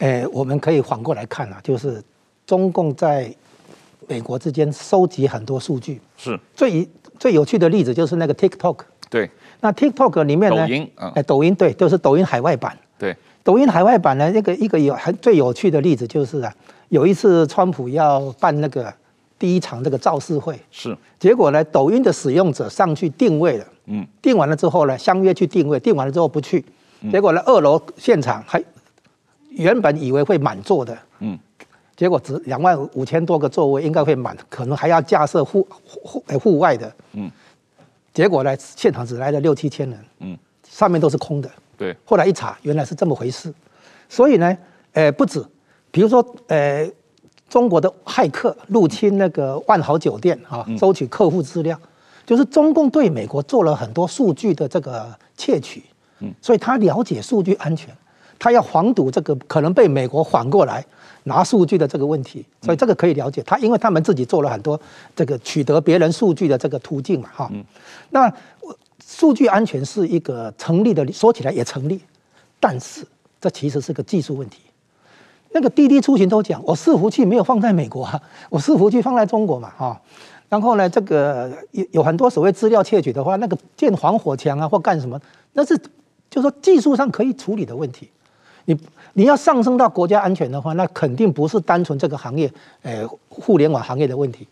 [0.00, 2.04] 诶，我们可以反过来看啊，就是
[2.44, 3.34] 中共在
[4.06, 6.86] 美国之间收集很多数据，是最
[7.18, 8.80] 最有趣的例子就是那个 TikTok。
[9.08, 10.66] 对，那 TikTok 里面呢？
[10.66, 12.76] 抖音，哎，抖音对，就是抖音海外版。
[12.98, 16.54] 对，抖音海外版呢，那个一个有很最有趣的例子就是啊，
[16.88, 18.92] 有一次川普要办那个
[19.38, 26.64] 第一场这个造势会，是，结果呢，抖音的使用者上去定位了，嗯，定完了之后呢，相约去定位，定完了之后不去，
[27.10, 28.62] 结果呢，二楼现场还。
[29.58, 31.38] 原本以为会满座的，嗯，
[31.96, 37.30] 结果只两万五千多个座位应该会满，可能还要架设户户户外的，嗯，
[38.16, 41.94] 结果呢，现场只来了六七千人，嗯，上面都是空的，对。
[42.02, 43.52] 后来一查，原来是这么回事，
[44.08, 44.56] 所以呢，
[44.94, 45.44] 呃，不止，
[45.90, 46.90] 比如说，呃，
[47.46, 51.78] 中国的骇客入侵那个万豪酒店啊，收取客户资料，
[52.24, 55.84] 就是中共对美国做了很多数据的这个窃取，
[56.20, 57.94] 嗯，所以他了解数据安全。
[58.38, 60.82] 他要防堵这个可能被美国反过来
[61.26, 63.42] 拿数据的这个问题，所以这个可以了解。
[63.42, 64.80] 他因为他们自己做了很多
[65.14, 67.50] 这个取得别人数据的这个途径嘛，哈。
[68.10, 68.32] 那
[69.04, 72.00] 数据安全是一个成立的，说起来也成立，
[72.60, 73.04] 但是
[73.40, 74.60] 这其实是个技术问题。
[75.50, 80.00] 那个滴滴出行都讲，我伺服器没有放在美国啊， 我伺服器放在中国嘛，哈。
[80.48, 85.20] 然后呢，这个有有很多所谓资料窃取的话，那个建防火墙啊或干什么，
[85.54, 85.76] 那是
[86.30, 88.08] 就是说技术上可以处理的问题。
[88.66, 88.76] 你
[89.18, 92.52] 你要上升到国家安全的话，那肯定不是单纯这个行业，
[92.82, 94.46] 呃，互联网行业的问题。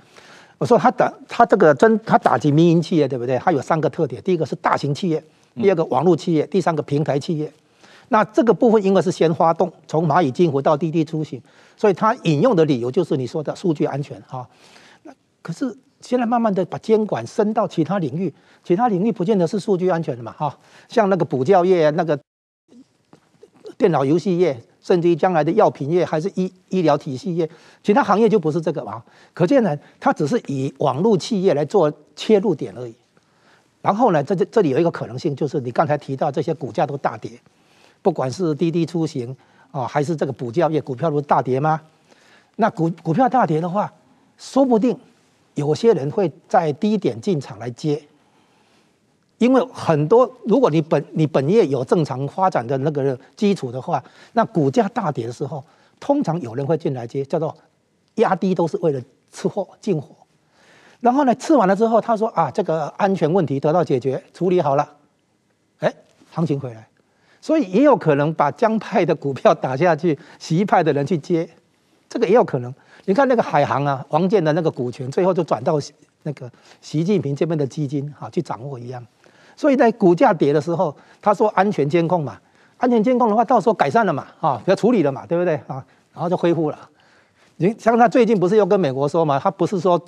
[0.56, 3.36] 我说他打他这个真他打击民营企业，对不对？
[3.36, 5.22] 它有三个特点：第一个是大型企业，
[5.56, 7.52] 第二个网络企业，第三个平台企业。
[8.08, 11.38] 那这个部分应该是先发动，从蚂蚁金服到滴滴出行，
[11.76, 14.48] 所以他引用的理由就是你说的数据安全哈。
[15.02, 20.56] 那可是现在慢慢的把监管伸到其他领域，其他领域不见得是数据安全的嘛，哈，
[20.88, 22.18] 像那个补教业、那个
[23.76, 27.48] 电脑游戏业，甚至于将来的药品业，还是医医疗体系业，
[27.82, 29.02] 其他行业就不是这个嘛。
[29.32, 32.94] 可见呢，它只是以网络企业来做切入点而已。
[33.82, 37.32] 然后呢，这这这里有一个可能性，就是你刚才提到这些股价都大跌，
[38.00, 39.36] 不管是滴滴出行
[39.70, 41.80] 啊，还是这个补教业股票都大跌吗？
[42.56, 43.92] 那股股票大跌的话，
[44.38, 44.96] 说不定
[45.54, 48.00] 有些人会在低点进场来接，
[49.38, 55.62] 因为很多如果你本你本业有正常发展的那个基础的话，那股价大跌的时候，
[55.98, 57.54] 通常有人会进来接，叫做
[58.16, 60.14] 压低都是为了吃货进货，
[61.00, 64.88] 然后呢，吃完了之后，他说啊，这个安全问题得到解决，处理好了，
[65.80, 65.92] 哎，
[66.30, 66.88] 行情回来，
[67.40, 71.48] 所以也有可能把江派的股票打下去，习派的人去接。
[72.08, 72.72] 这个也有可能，
[73.06, 75.80] 你看那个海航啊，王健的那个股权，最后就转到
[76.22, 76.48] 那个
[76.80, 79.04] 习近平这边的基金哈去掌握一样。
[79.56, 82.38] 所以在股价跌的时候，他说安全监控嘛，
[82.76, 85.84] 安全监控的话，到时候改善了嘛，啊，要处理了嘛，对不对啊？
[86.12, 86.78] 然后就恢复了。
[87.56, 90.00] 你像他最近不是又跟美国说嘛，他不是说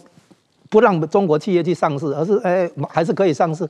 [0.69, 3.69] 不让中国企业去上市，而是哎还是可以上市。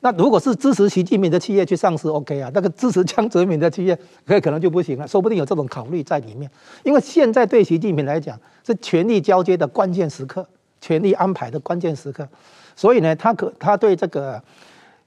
[0.00, 2.50] 那如果是支持习近平的企业去上市，OK 啊？
[2.52, 5.08] 那个支持江泽民的企业，可可能就不行了。
[5.08, 6.48] 说不定有这种考虑在里面。
[6.82, 10.46] 因为现在对习近平来讲是权力交接的关键时刻，
[10.82, 12.28] 权力安排的关键时刻。
[12.76, 14.40] 所以呢，他可他对这个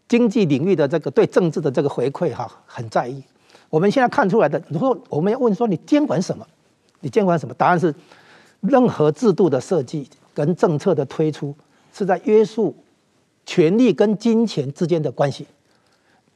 [0.09, 3.23] 经济领域的这个对政治的这个回馈哈很在意。
[3.69, 6.45] 我们现在看出来的，如果我们要问说你监管什么？
[6.99, 7.53] 你监管什么？
[7.53, 7.95] 答案是
[8.59, 11.55] 任何制度的设计跟政策的推出
[11.93, 12.75] 是在约束。
[13.45, 15.47] 权力跟金钱之间的关系，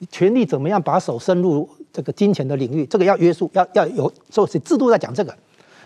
[0.10, 2.88] 权力怎么样把手伸入这个金钱的领域？
[2.88, 5.38] 这个要约束，要要有，所以制度在讲这个。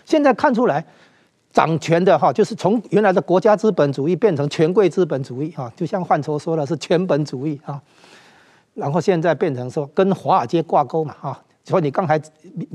[0.06, 0.82] 现在看出来，
[1.52, 7.80] 掌权的哈，就是从原来的国家资本主义变成权贵资本主义哈，就像范畴说的是权本主义哈，
[8.74, 11.42] 然后现在变成说跟华尔街挂钩嘛哈。
[11.64, 12.18] 所以你刚才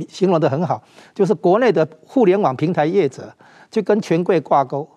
[0.08, 0.84] 形容的很好，
[1.16, 3.34] 就是国内的互联网平台业者
[3.72, 4.88] 就跟权贵挂钩。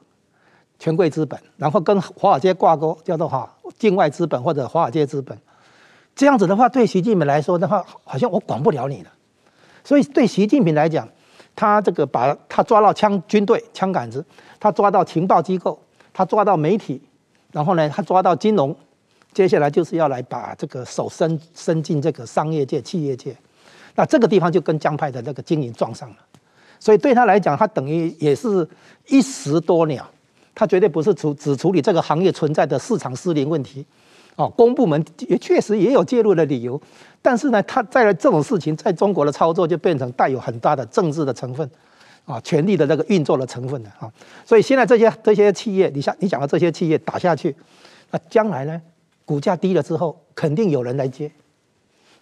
[0.79, 5.39] 权贵资本，然后跟华尔街挂钩，叫做哈境外资本或者华尔街资本，
[6.15, 9.11] 这样子的话，对习近平来说的话，好像我管不了你了。
[9.83, 11.09] 所以对习近平来讲，
[11.57, 14.25] 他这个把他抓到枪军队枪杆子，
[14.61, 15.77] 他抓到情报机构，
[16.13, 17.01] 他抓到媒体，
[17.51, 18.77] 然后呢，他抓到金融，
[19.33, 23.35] 接下来就是要来把这个手伸伸进这个商业界、企业界。
[23.95, 26.17] 那这个地方就跟江派的那个经营撞上了。
[26.79, 28.69] 所以对他来讲，他等于也是
[29.09, 30.07] 一石多鸟。
[30.59, 33.85] 他绝对不是处只处理这个行业存在的市场失灵问题，
[34.37, 36.81] 哦，公部门也确实也有介入的理由，
[37.23, 41.69] 但是呢，他在这种事情在中国的操作就变成带有很大的政治的成分，
[42.27, 44.13] 啊，权力的这个运作的成分的啊，
[44.45, 47.57] 所以现在这些这些企业，你像你讲的这些企业打下去，
[48.11, 48.81] 那将来呢，
[49.25, 51.33] 股价低了之后，肯定有人来接，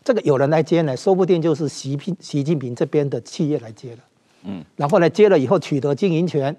[0.04, 3.98] 这个有人来接呢，说不定就是习近习近平这边的企业来接了，
[4.44, 6.56] 嗯，然后呢，接了以后取得经营权。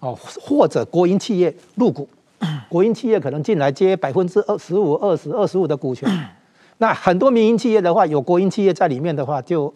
[0.00, 2.08] 哦，或者国营企业入股，
[2.68, 6.08] 国营企业可能进来接百分之二十五、二十、二十五的股权。
[6.78, 9.72] 那很多民营企业的话，有国营企业在里面的话，就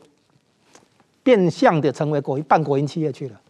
[1.22, 3.40] 变相的成为国营半国营企业去了。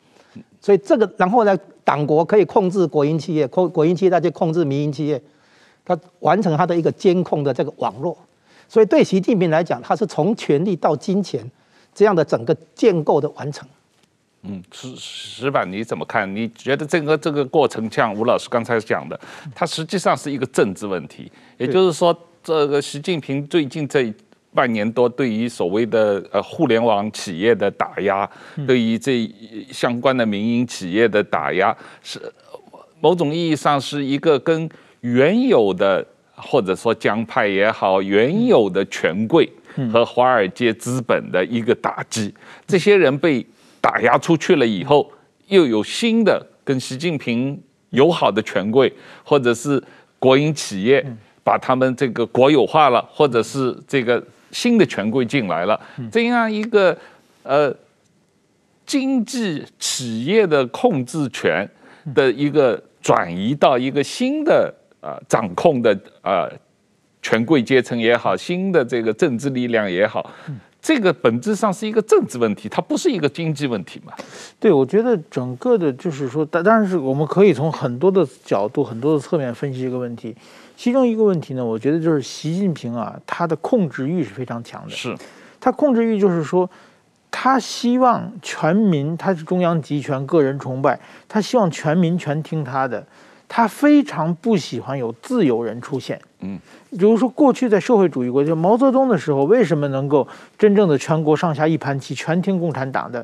[0.60, 5.20] 所以这个，然后呢，党国可以控制国营企业，控国营企业再去控制民营企业，
[5.84, 8.16] 它完成它的一个监控的这个网络。
[8.68, 11.44] 所以对习近平来讲，他是从权力到金钱
[11.94, 13.68] 这样的整个建构的完成。
[14.44, 16.28] 嗯，石石板你怎么看？
[16.34, 19.18] 你觉得整个这个过程像吴老师刚才讲的，
[19.54, 21.30] 它实际上是一个政治问题。
[21.58, 24.12] 也就是说，这个习近平最近这
[24.52, 28.28] 半年多对于所谓的呃互联网企业的打压，
[28.66, 29.30] 对于这
[29.70, 32.20] 相关的民营企业的打压，是
[33.00, 34.68] 某种意义上是一个跟
[35.02, 39.48] 原有的或者说江派也好，原有的权贵
[39.92, 42.34] 和华尔街资本的一个打击。
[42.66, 43.46] 这些人被。
[43.82, 45.12] 打压出去了以后，
[45.48, 48.90] 又有新的跟习近平友好的权贵
[49.24, 49.82] 或者是
[50.18, 51.04] 国营企业，
[51.42, 55.78] 把他们这个国有化了，或者是这个新的权贵进来了，
[56.10, 56.96] 这样一个
[57.42, 57.74] 呃
[58.86, 61.68] 经济企业的控制权
[62.14, 66.48] 的一个转移到一个新的啊掌控的啊
[67.20, 70.30] 权贵阶层也好，新的这个政治力量也好。
[70.82, 74.12] 这个本质上是一个政治问题，它不是一个经济问题嘛？
[74.58, 80.36] 对，我觉得整个的，就是说，当然是我们可以从很多的角度、很多的侧面分析这个问题。
[80.76, 84.90] 其中一个问题呢，我觉得就是习近平啊，他的控制欲是非常强的。
[84.90, 85.16] 是，
[85.60, 86.68] 他控制欲就是说，
[87.30, 93.06] 他希望全民，他是中央集权、个人崇拜，他希望全民全听他的。
[93.54, 96.18] 他非常不喜欢有自由人出现。
[96.40, 96.58] 嗯，
[96.92, 103.22] 比如说过去在社会主义国家，毛泽东的时候，为什么能够真正的全国上下一盘棋，全听共产党的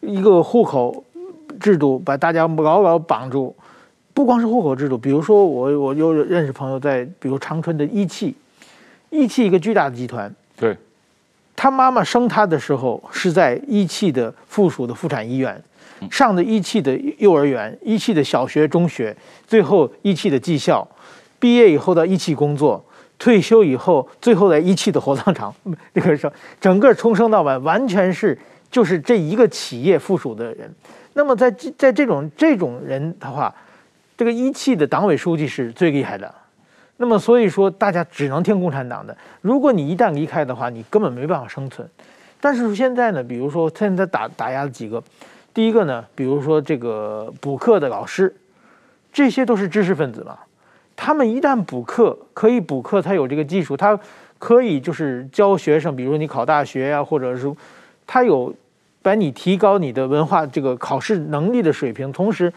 [0.00, 1.04] 一个户口
[1.60, 3.54] 制度，把大家牢牢绑住？
[4.14, 8.34] 不光是户口制度，比如说我我又认识朋友在，比如长春的一汽，
[9.10, 10.74] 一汽一个巨大的集团，对，
[11.58, 15.60] 他妈妈生他的时候是在一汽的附属的妇产医院，
[16.08, 20.86] 上的一汽的幼儿园，一汽的小学、中学，最后一汽的技校，
[21.40, 22.80] 毕业以后到一汽工作，
[23.18, 25.52] 退休以后最后在一汽的火葬场，
[25.94, 28.38] 那个说整个从生到晚完全是
[28.70, 30.72] 就是这一个企业附属的人。
[31.14, 33.52] 那么在在这种这种人的话。
[34.16, 36.34] 这个一汽的党委书记是最厉害的，
[36.98, 39.16] 那么所以说大家只能听共产党的。
[39.40, 41.88] 如果你一旦离开的话，你根本没办法生存。
[42.40, 45.02] 但是现在呢，比如说现在打打压了几个，
[45.54, 48.34] 第一个呢，比如说这个补课的老师，
[49.12, 50.38] 这些都是知识分子嘛，
[50.94, 53.98] 他们一旦补课可以补课，他有这个技术，他
[54.38, 57.52] 可以就是教学生，比如说你考大学呀、啊，或者是
[58.06, 58.54] 他有
[59.02, 62.52] 把你提高你的文化这个考试能力的水平，同时。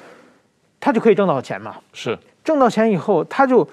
[0.84, 1.76] 他就可以挣到钱嘛？
[1.94, 3.70] 是挣到钱以后，他就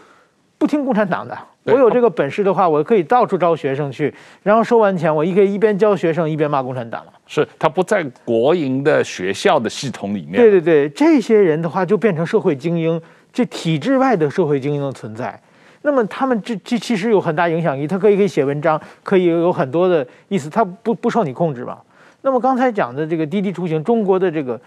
[0.59, 1.39] 不听共产党的。
[1.65, 7.13] 我有这个本事的话，我可以到处招学生去，然后收完钱，我一可以一边教学生一边骂共产党了。
[7.27, 10.33] 是他不在国营的学校的系统里面。
[10.33, 13.01] 对对对，这些人的话就变成社会精英，
[13.33, 15.39] 这体制外的社会精英的存在。
[15.83, 21.79] 那么他们这这其实有很大影响力，他可以可以写文章，可以有很多的意思，他不不受你控制嘛。
[22.23, 24.61] 那么刚才讲的这个滴滴出行，中国的这个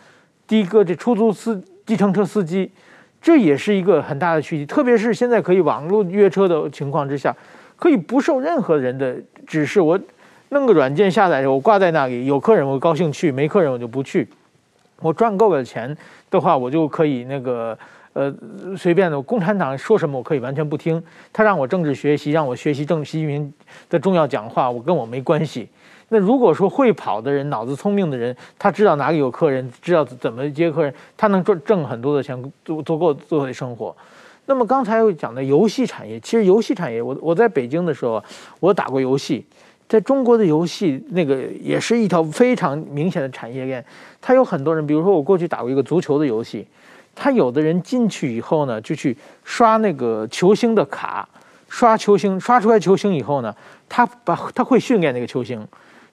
[0.47, 1.61] 的哥这出租司。
[1.83, 2.71] 计程车司机，
[3.21, 7.35] 这也是一个很大的趋势，特别是现在可以网络约车的情况之下，
[7.75, 9.99] 可以不受任何人的指示，我
[10.49, 14.27] 弄个软件下载，我挂在那里，有客人我高兴去，没客人我就不去。
[14.99, 15.95] 我赚够了钱
[16.29, 17.77] 的话，我就可以那个
[18.13, 18.33] 呃
[18.77, 23.53] 随便的，共产党说什么我可以完全不听，他让我政治学习，让我学习政习近平
[23.89, 25.69] 的重要讲话，我跟我没关系。
[26.13, 33.95] 那如果说会跑的人，脑子聪明的人，他知道哪里有客人，知道怎么接客人，他能赚挣很多的钱，足足够作为生活。
[34.45, 38.21] 那么刚才又讲的游戏产业，其实游戏产业，我我在北京的时候，
[38.59, 39.45] 我打过游戏，
[39.87, 43.81] 在中国的游戏那个也是一条非常明显的产业链。
[44.19, 46.67] 他有很多人，比如说我过去打过一个足球的游戏，
[47.15, 51.25] 他有的人进去以后呢，就去刷那个球星的卡，
[51.69, 53.55] 刷球星，刷出来球星以后呢，
[53.87, 55.65] 他把他会训练那个球星。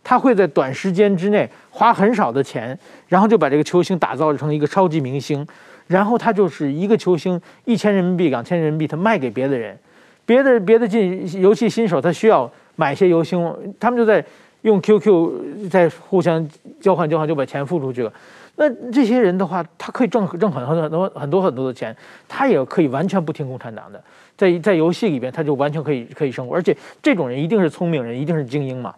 [0.09, 2.77] 他会在短时间之内花很少的钱，
[3.09, 5.47] 然后就把这个球星打造成一个超级明星，
[5.87, 9.79] 然后他就是一个球星一千人民币、两千人民币，他卖给别的人，
[10.25, 14.25] 别的别的进游戏新手他需要买些游星，他们就在
[14.63, 16.49] 用 QQ 在互相
[16.81, 18.11] 交换交换，就把钱付出去了。
[18.57, 21.95] 那这些人的话，他可以挣挣很很很多很多很多的钱，
[22.27, 24.03] 他也可以完全不听共产党的，
[24.39, 28.95] 在在游戏里边他就完全可以可以生活，而且这种人一定是聪明人，一定是精英嘛。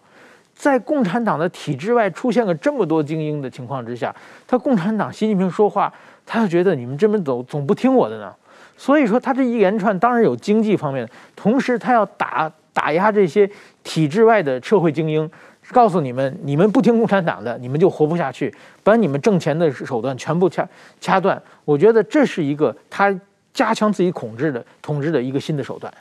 [0.61, 5.91] 在共产党的体制外出现了这么多精英的情况之下，他共产党习近平说话，
[6.23, 8.31] 他就觉得你们这么走总不听我的呢。
[8.77, 13.49] 所以说他这一连串当然有经济方面，同时他要打打压这些
[13.83, 15.27] 体制外的社会精英，
[15.71, 20.69] 告诉你们，你们不听共产党的，你们就活不下去，把你们挣钱的手段全部掐
[20.99, 21.41] 掐断。
[21.65, 23.11] 我觉得这是一个他
[23.51, 25.91] 加强自己统治的统治的一个新的手段。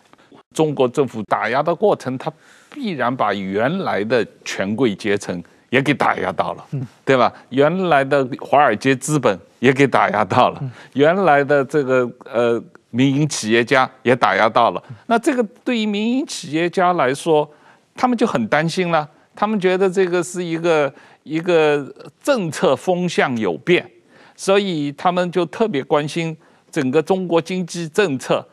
[0.55, 2.33] 中国政府打压的过程，他
[2.75, 6.67] 必然把原来的权贵阶层也给打压到了，
[7.05, 7.33] 对吧？
[7.51, 12.61] 原来的华尔街资本也给打压到了，原来的这个呃
[12.91, 14.83] 民营企业家也打压到了。
[15.07, 17.49] 那这个对于民营企业家来说，
[17.95, 23.89] 他们就很担心了，他们觉得这个是一个一个政策风向有变，
[24.35, 26.37] 所以他们就特别关心
[26.73, 28.45] 整个中国经济政策。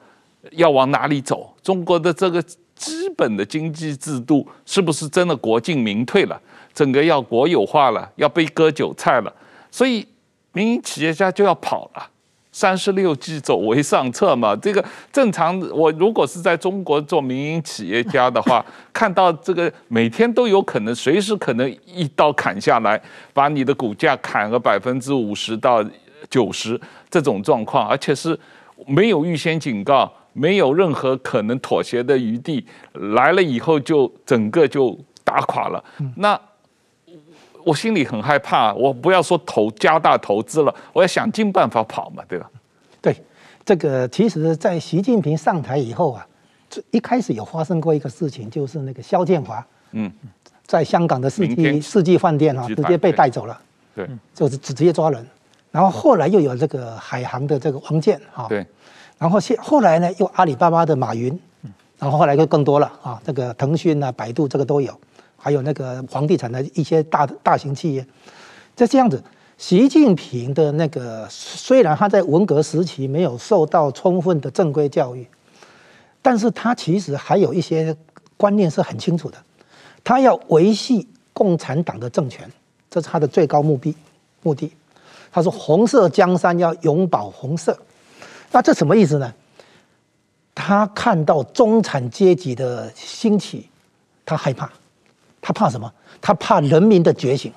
[0.52, 1.54] 要往哪里走？
[1.62, 2.42] 中国的这个
[2.76, 6.40] 基本的经济制度是不是真的国进民退了？
[6.74, 9.34] 整个要国有化了，要被割韭菜了？
[9.72, 10.06] 所以
[10.54, 12.10] 民营企业家就要跑了。
[12.52, 14.56] 三十六计，走为上策嘛。
[14.56, 23.00] 这个正常，我如果是在中国做民营企业家的话， 看到这个每天都有可能随时可能一刀砍下来，
[23.32, 25.86] 把你的股价砍个百分之五十到
[26.32, 26.80] 九十
[27.12, 28.40] 这种状况，而且是
[28.88, 30.12] 没有预先警告。
[30.38, 32.64] 没有任何可能妥协的余地，
[32.94, 35.84] 来了以后就整个就打垮了。
[36.16, 36.40] 那
[37.66, 42.50] 我心里很害怕，我不要说投加大投资了，我要想尽办法跑嘛，对吧？
[43.02, 43.16] 对，
[43.66, 46.26] 这个其实，在习近平上台以后啊，
[46.70, 50.12] 这一开始有发生过一个事情，就是那个肖建华，嗯，
[50.66, 53.60] 在香港的世纪世纪饭店啊，直接被带走了，
[53.96, 55.26] 对，就是直接抓人。
[55.72, 58.66] 然后后来又有这个海航的这个王健哈，对。
[59.18, 61.38] 然后现后来呢，又阿里巴巴的马云，
[61.98, 64.94] 然后后来就更多了啊，这个腾讯啊、百度这个都有，
[65.36, 68.06] 还有那个房地产的一些大大型企业，
[68.76, 69.24] 就这样子。
[69.58, 75.28] 习近平的那个虽然他在文革时期没有受到充分的正规教育，
[76.22, 77.98] 但是他其实还有一些
[78.38, 79.38] 观念是很清楚的，
[80.04, 82.48] 他要维系共产党的政权，
[82.92, 83.96] 这是他的最高目的
[84.44, 84.72] 目的。
[85.32, 87.76] 他说：“红色江山要永保红色。”
[88.52, 89.34] 那这什么意思呢？
[90.56, 93.70] 他看到中产阶级的兴起，
[94.26, 94.70] 他害怕，
[95.42, 95.92] 他怕什么？
[96.20, 97.52] 他怕人民的觉醒。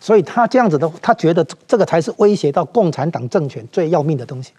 [0.00, 4.52] 所以他这样子的，他觉得这个才是威胁到共产党政权最要命的东西，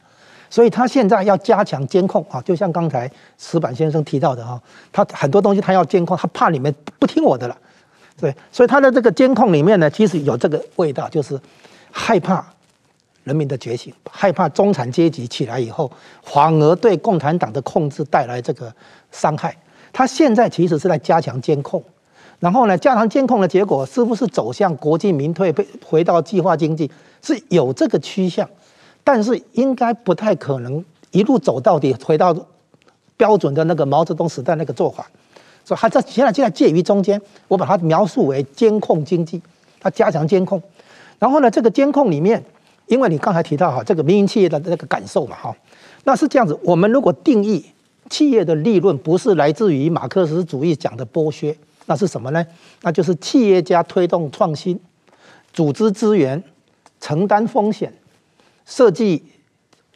[0.49, 7.57] 所以他现在要加强监控啊，就像刚才石板先生提到的哈，他很多东西他要监控，他怕你们不听我的了，
[8.19, 11.39] 对，所以他的这个监控里面呢，其实有这个味道，就是
[11.89, 12.45] 害怕
[13.23, 15.91] 人民的觉醒，害怕中产阶级起来以后，
[16.23, 18.73] 反而对共产党的控制带来这个
[19.11, 19.55] 伤害。
[19.91, 21.83] 他现在其实是在加强监控。
[22.39, 26.89] 然后呢，加强监控的结果是不是走向国进民退，被回到计划经济
[27.21, 28.49] 是有这个趋向，
[29.03, 32.33] 但是应该不太可能一路走到底，回到
[33.17, 35.05] 标准的那个毛泽东时代那个做法。
[35.65, 39.41] 所以他在现在现在介于中间，我把它描述为监控经济，
[39.79, 40.61] 它加强监控。
[41.19, 42.41] 然后呢，这个监控里面，
[42.89, 45.55] 因为你刚才提到哈，这个民营企业的那个感受嘛哈，
[46.03, 46.59] 那是这样子。
[46.63, 47.63] 我们如果定义
[48.09, 51.55] 企业的利润不是来自于马克思主义讲的剥削。
[51.85, 52.45] 那是什么呢？
[52.83, 54.79] 那就是企业家推动创新、
[55.51, 56.43] 组织资源、
[56.99, 57.91] 承担风险、
[58.63, 59.23] 设计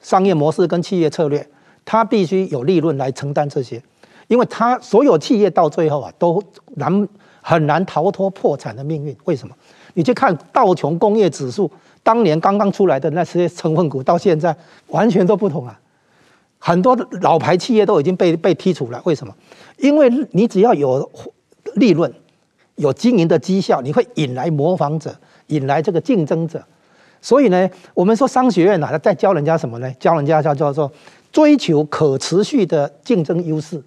[0.02, 1.48] 商业模式跟企业策略，
[1.86, 3.80] 他必须有利润来承担这些，
[4.28, 6.42] 因为他所有企业到最后啊，都
[6.78, 7.08] 难
[7.44, 9.16] 很难逃脱破产的命运。
[9.26, 9.56] 为什么？
[9.94, 11.70] 你去看道琼工业指数，
[12.04, 14.56] 当年刚刚出来的那些成分股，到现在
[14.90, 15.80] 完全都不同啊，
[16.60, 19.02] 很多老牌企业都已经被被剔除了。
[19.06, 19.34] 为什么？
[19.78, 21.10] 因为你只要有。
[21.76, 22.14] 利润
[22.76, 25.16] 有经营的绩效，你会引来模仿者，
[25.48, 26.64] 引来这个竞争者。
[27.20, 29.92] 所以呢，我们说商学院哪在教人家什么呢？
[29.94, 30.92] 教人家叫叫做
[31.32, 33.82] 追求可持续的竞争优势。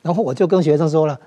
[0.00, 1.20] 然后我就跟学生说了，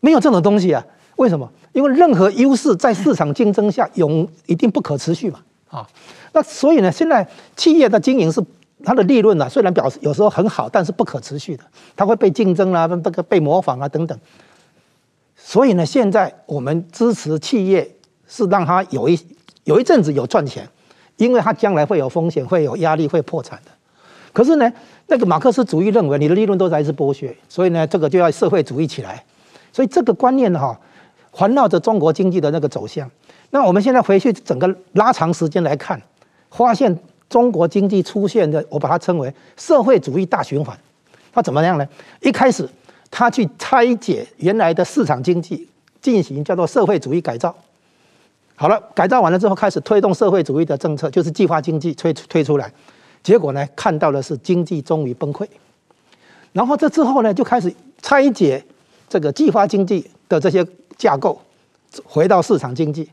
[0.00, 0.82] 没有这种东西啊。
[1.16, 1.50] 为什么？
[1.72, 5.40] 因为任何优势在市场竞争下永一定不可持续嘛。
[5.72, 5.88] 啊，
[6.34, 8.44] 那所以呢，现在企业的经营是
[8.84, 11.64] 它的利润呢，虽然表示有时候很好，但是不可持续的，
[11.96, 14.16] 它会被竞争啊，这个被模仿啊等等。
[15.34, 17.90] 所以呢，现在我们支持企业
[18.28, 19.18] 是让它有一
[19.64, 20.68] 有一阵子有赚钱，
[21.16, 23.70] 因为它将来会有风险、会有压力、会破产的。
[24.34, 24.70] 可是呢，
[25.06, 29.24] 那个马克思主义认为你的利润都来自剥削，所以呢，这个就要社会主义起来。
[29.72, 30.78] 所以这个观念哈，
[31.30, 33.10] 环绕着中国经济的那个走向。
[33.52, 36.02] 那我们现在回去整个拉长时间来看，
[36.50, 36.98] 发现
[37.28, 40.76] 中国经济出现的，我把它称为社会主义大循环。
[41.32, 41.86] 它怎么样呢？
[42.20, 42.68] 一开始。
[43.14, 45.68] 他去拆解原来的市场经济，
[46.00, 47.54] 进行叫做社会主义改造。
[48.54, 52.72] 好了，改造完了之后，开始推动社会主义的政策，就是计划经济推推出来。
[53.22, 55.46] 结果呢，看到的是经济终于崩溃。
[56.54, 58.64] 然后这之后呢，就开始拆解
[59.10, 61.38] 这个计划经济的这些架构，
[62.04, 63.08] 回到市场经济，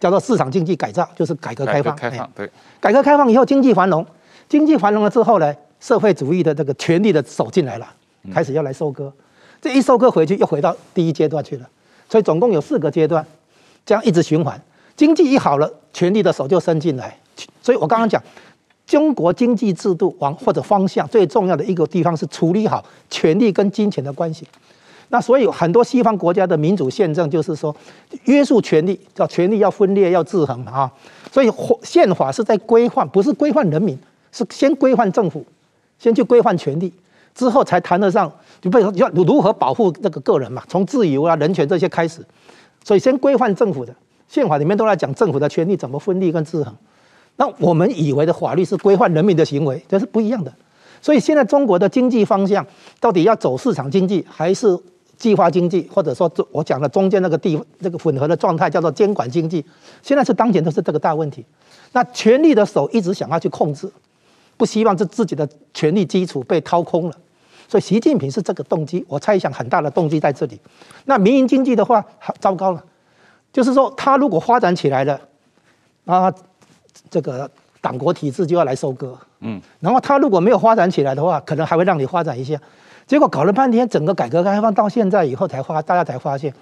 [0.00, 1.94] 叫做市场经济改造，就是改革开放。
[1.94, 4.04] 开放对，改革开放以后，经济繁荣，
[4.48, 7.86] 经济繁荣了之后呢，社会主义的这个权力的手进来了，
[8.32, 9.12] 开始要来收割。
[9.60, 11.68] 这一收割回去，又回到第一阶段去了，
[12.08, 13.24] 所以总共有四个阶段，
[13.86, 14.60] 这样一直循环。
[14.96, 17.16] 经济一好了，权力的手就伸进来。
[17.62, 18.22] 所以我刚刚讲，
[18.86, 24.46] 中国经济制度往或者方向最重要的一个地方是处理好权力跟金钱的关系。
[25.12, 27.74] 那所以很多西方国家的民主宪政就是说，
[28.24, 30.90] 约束权力，叫权力要分裂要制衡啊。
[31.30, 31.52] 所以
[31.82, 33.96] 宪法是在规范，不是规范人民，
[34.32, 35.44] 是先规范政府，
[35.98, 36.90] 先去规范权力。
[37.34, 42.24] 之后才谈得上，就被要如何保护这个个人嘛，从自由啊、人权这些开始，
[42.82, 43.94] 所以先规范政府的
[44.28, 46.74] 宪法里面都在讲政府的权力怎么分立跟制衡。
[47.36, 50.50] 那我们以为的法律是规范人民的行为，这是不一样的。
[51.02, 52.64] 所以现在中国的经济方向
[53.00, 54.78] 到底要走市场经济还是
[55.22, 59.64] 计划经济，或者说我讲的中间那个地那个混合的状态叫做监管经济，
[60.02, 61.46] 现在是当前都是这个大问题。
[61.92, 63.88] 那权力的手一直想要去控制。
[64.56, 67.16] 不希望这自己的权力基础被掏空了，
[67.68, 69.04] 所以习近平是这个动机。
[69.08, 70.60] 我猜想很大的动机在这里。
[71.06, 72.04] 那民营经济的话，
[72.40, 72.84] 糟糕了，
[73.52, 75.20] 就是说他如果发展起来了，
[76.04, 76.32] 啊，
[77.10, 77.50] 这个
[77.80, 82.56] 党国体制就要来收割，嗯，然后他如果没有发展起来的话，可能还会让你发展一下。
[83.06, 86.52] 结果搞了半天，整个改革开放到现在以后才发，大家才发现，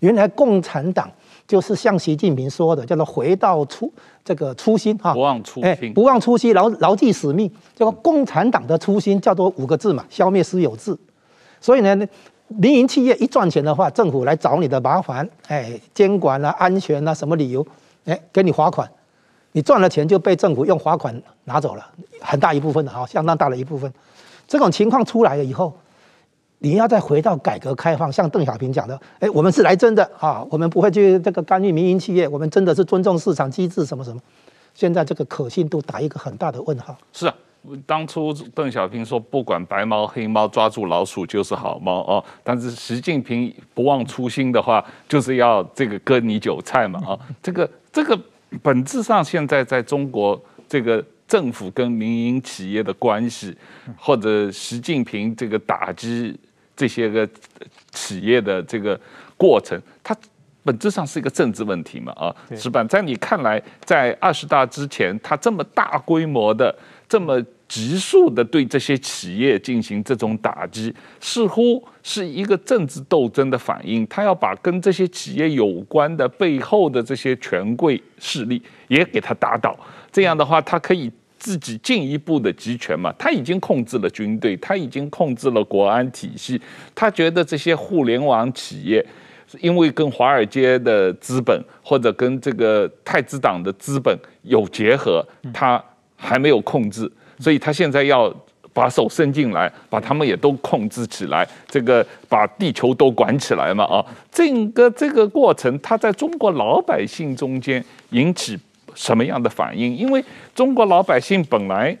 [0.00, 1.10] 原来共产党
[1.46, 3.90] 就是像习近平说的，叫做回到初
[4.24, 7.50] 这个初心哈，不忘初心，哎，不忘初心，牢牢记使命。
[7.74, 10.96] 这个共产党的初心叫做五个字嘛，消灭私有制。
[11.60, 11.96] 所以呢，
[12.48, 17.66] 民营企业一赚钱的话，政府来找你的麻烦，哎，监管啊、安全啊，什么理由，
[18.04, 18.86] 哎，给你罚款。
[19.52, 21.14] 你赚了钱就被政府用罚款
[21.44, 21.86] 拿走了，
[22.20, 23.90] 很大一部分的哈，相当大的一部分。
[24.46, 25.72] 这种情况出来了以后，
[26.64, 34.18] 你要再回到改革开放，像邓小平讲的，哎，我们是来真的啊，我们不会去这个干预民营企业，我们真的是尊重市场机制什么什么。
[34.72, 36.96] 现在这个可信度打一个很大的问号。
[37.12, 37.34] 是啊，
[37.84, 42.24] 当初邓小平说不管白猫黑猫，抓住老鼠就是好猫哦。
[42.42, 48.18] 但是习近平不忘初心的话，就是要这个割你韭菜嘛啊， 这个这个。
[48.62, 53.52] 本质上，现在在中国，这个政府跟民营企业的关系，
[53.98, 56.38] 或者习近平这个打击
[56.76, 57.28] 这些个
[57.92, 58.98] 企业的这个
[59.36, 60.16] 过程，它
[60.62, 62.12] 本质上是一个政治问题嘛？
[62.12, 62.82] 啊，是吧？
[62.84, 66.74] 在你看来，在二十大之前，它这么大规模的
[67.08, 67.42] 这么。
[67.66, 74.06] 急速的对这些企业进行这种打击，似乎是一个政治斗争的反应。
[74.06, 79.74] 他要把跟这些企业有关的背后的这些权贵势力也给他打倒。
[80.12, 81.10] 这样的话，他可以
[81.44, 83.12] 自己进一步的集权嘛？
[83.18, 86.58] 他已经控制了军队，他已经控制了国安体系。
[86.94, 89.04] 他觉得这些互联网企业，
[89.60, 95.22] 因为跟华尔街的资本或者跟这个太子党的资本有结合，
[95.52, 95.78] 他
[96.16, 97.12] 还没有控制。
[97.38, 98.34] 所以他现在要
[98.72, 104.00] 把手伸进来，把他们也都控制起来，这个把地球都管起来嘛啊！
[104.32, 108.58] 整个这个过程，他在中国老百姓中间引起
[108.94, 109.96] 什么样的反应？
[109.96, 110.24] 因为
[110.54, 111.96] 中国老百姓本来，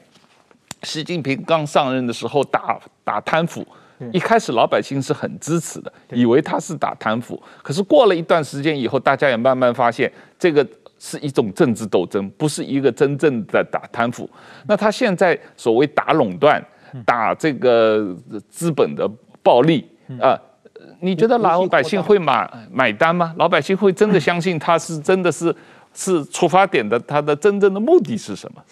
[0.82, 3.66] 习近平刚上任的时候打打贪腐，
[4.12, 7.42] 一开始老百姓是很支持的，以为他是打贪腐。
[7.62, 10.66] 可是过了一段时间以后，大家也慢慢发现这个。
[10.96, 14.30] 是一种政治斗争，不是一个真正的打贪腐。
[14.66, 16.64] 那他现在所谓打垄断、
[17.04, 18.16] 打这个
[18.48, 19.06] 资本的
[19.42, 19.86] 暴力
[20.18, 20.40] 啊，呃，
[21.00, 23.34] 你觉得老百姓会买买单吗？
[23.36, 25.54] 老百姓会真的相信他是真的是
[25.94, 26.98] 是出发点的？
[27.00, 28.62] 他的真正的目的是什么？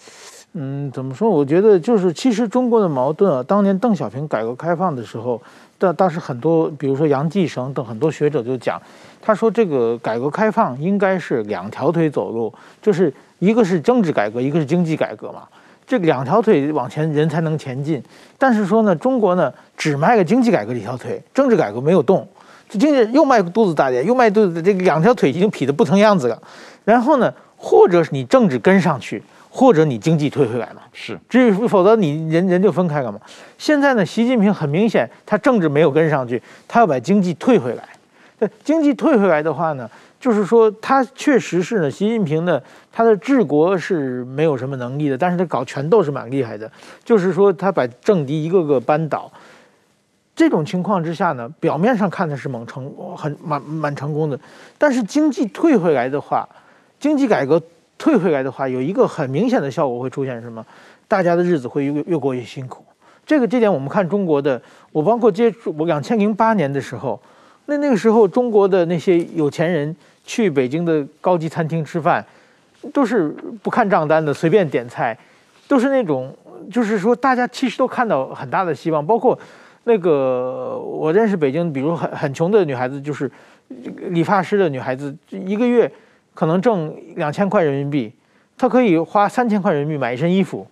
[0.53, 1.29] 嗯，怎么说？
[1.29, 5.41] 我觉得就是，其实中国的矛盾啊，当年邓小平改革开放的时候，
[5.77, 8.79] 当当时很多，比如说杨继绳等很多学者就讲。
[9.25, 15.43] 他说：“这个改革开放应该是两条腿走路，就是一个是政治改革，一个是经济改革嘛。
[15.87, 18.03] 这两条腿往前，人才能前进。
[18.37, 22.27] 但是说呢，中国呢只迈个经济改革这条腿，政治改革没有动。
[22.67, 26.37] 这经济又迈肚子大点，又迈肚子，这个两条腿已经劈得不成样子了。
[26.85, 30.81] 然后呢，或者是你政治跟上去，或者你经济退回来嘛。
[30.91, 33.19] 是，至于否则你人人就分开了嘛。
[33.57, 37.83] 现在呢，习近平很明显，他政治没有跟上去，他要把经济退回来。”
[38.39, 42.59] 对经济退回来的话呢，就是说他确实是呢，习近平呢，
[42.91, 46.69] 他的治国是没有什么能力的，但是他搞权斗是蛮厉害的。
[47.05, 49.31] 就是说他把政敌一个个扳倒，
[50.35, 54.37] 这种情况之下呢，表面上看的是蛮成很蛮蛮成功的，
[54.79, 56.49] 但是经济退回来的话，
[57.03, 57.61] 经济改革
[57.97, 60.65] 退回来的话，有一个很明显的效果会出现什么？
[61.05, 62.81] 大家的日子会越越过越辛苦。
[63.25, 64.61] 这个这点我们看中国的，
[64.93, 67.19] 我包括接触我两千零八年的时候。
[67.65, 69.93] 那那个时候，中国的那些有钱人
[70.23, 72.25] 去北京的高级餐厅吃饭，
[72.93, 75.17] 都是不看账单的，随便点菜，
[75.67, 76.33] 都是那种，
[76.71, 79.05] 就是说大家其实都看到很大的希望。
[79.05, 79.37] 包括
[79.83, 83.29] 那个我认识北京，比如很很穷的女孩子，就是
[84.07, 85.91] 理发师的女孩子，一个月
[86.33, 88.11] 可能挣两千块人民币，
[88.57, 90.67] 他可以花三千块人民币买一身衣服。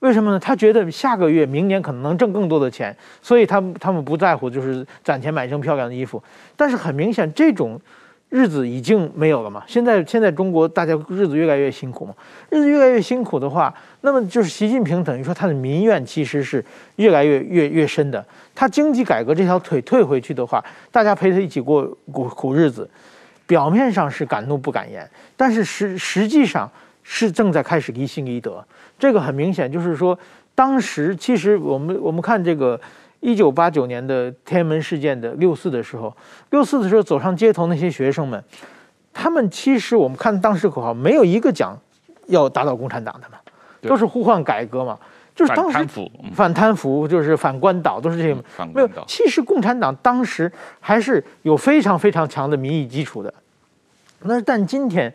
[0.00, 0.38] 为什么呢？
[0.38, 6.20] 他觉得下个月、明年可能能挣更多的钱，所以他们他们不在乎，就是攒钱买一身漂亮的衣服。
[6.56, 7.80] 但是很明显，这种
[8.28, 9.62] 日子已经没有了嘛。
[9.68, 12.12] 现在现在中国大家日子越来越辛苦嘛，
[12.50, 16.64] 日子越来越辛苦的话，那么就是习近平等于说他的民怨其实是
[16.96, 18.26] 越来越越越深的。
[18.56, 22.90] 他经济改革这条腿退回去的话，大家陪他一起过苦苦日子，
[23.52, 26.66] 表面上是敢怒不敢言，但是实实际上
[27.02, 28.64] 是正在开始离心离德。
[28.98, 30.18] 这个很明显，就是说，
[30.54, 32.80] 当时其实我们我们看这个
[33.20, 36.16] 一九八九年的天安门事件的六四的时候，
[36.48, 38.42] 六四的时候走上街头那些学生们，
[39.12, 41.78] 他们其实我们看当时口号没有一个讲
[42.28, 43.36] 要打倒共产党的嘛，
[43.82, 44.98] 都是呼唤改革嘛，
[45.34, 48.34] 就是当时反贪腐，反贪腐就是反官倒，都是这些
[48.72, 48.88] 没有。
[49.06, 50.50] 其实共产党当时
[50.80, 53.34] 还是有非常非常强的民意基础的，
[54.24, 55.12] 那但今天。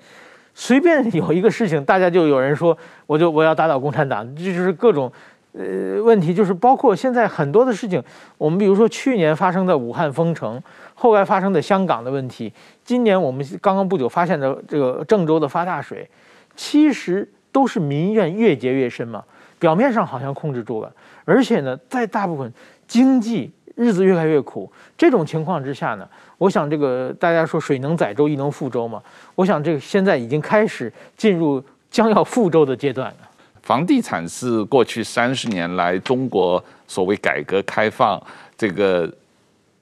[0.60, 5.12] 随便有一个事情，大家就有人说，我就我要打倒共产党，这就是各种
[5.54, 8.04] 呃，问题就是包括现在很多的事情，
[8.40, 10.60] 我们比如说去年发生的武汉封城，
[10.96, 12.52] 后来发生的香港的问题，
[12.84, 16.10] 今年我们刚刚不久发现的这个郑州的发大水，
[16.56, 19.24] 其实都是民怨越结越深嘛。
[19.60, 20.92] 表面上好像控制住了，
[21.24, 22.52] 而且呢，在大部分
[22.88, 29.02] 经济日子越来越苦这种情况之下呢，我想这个大家说水能载舟亦能覆舟嘛，
[29.36, 33.30] 我想这个现在已经开始进入将要覆舟的阶段了。
[33.64, 38.22] 房地产是过去三十年来中国所谓改革开放
[38.58, 39.12] 这个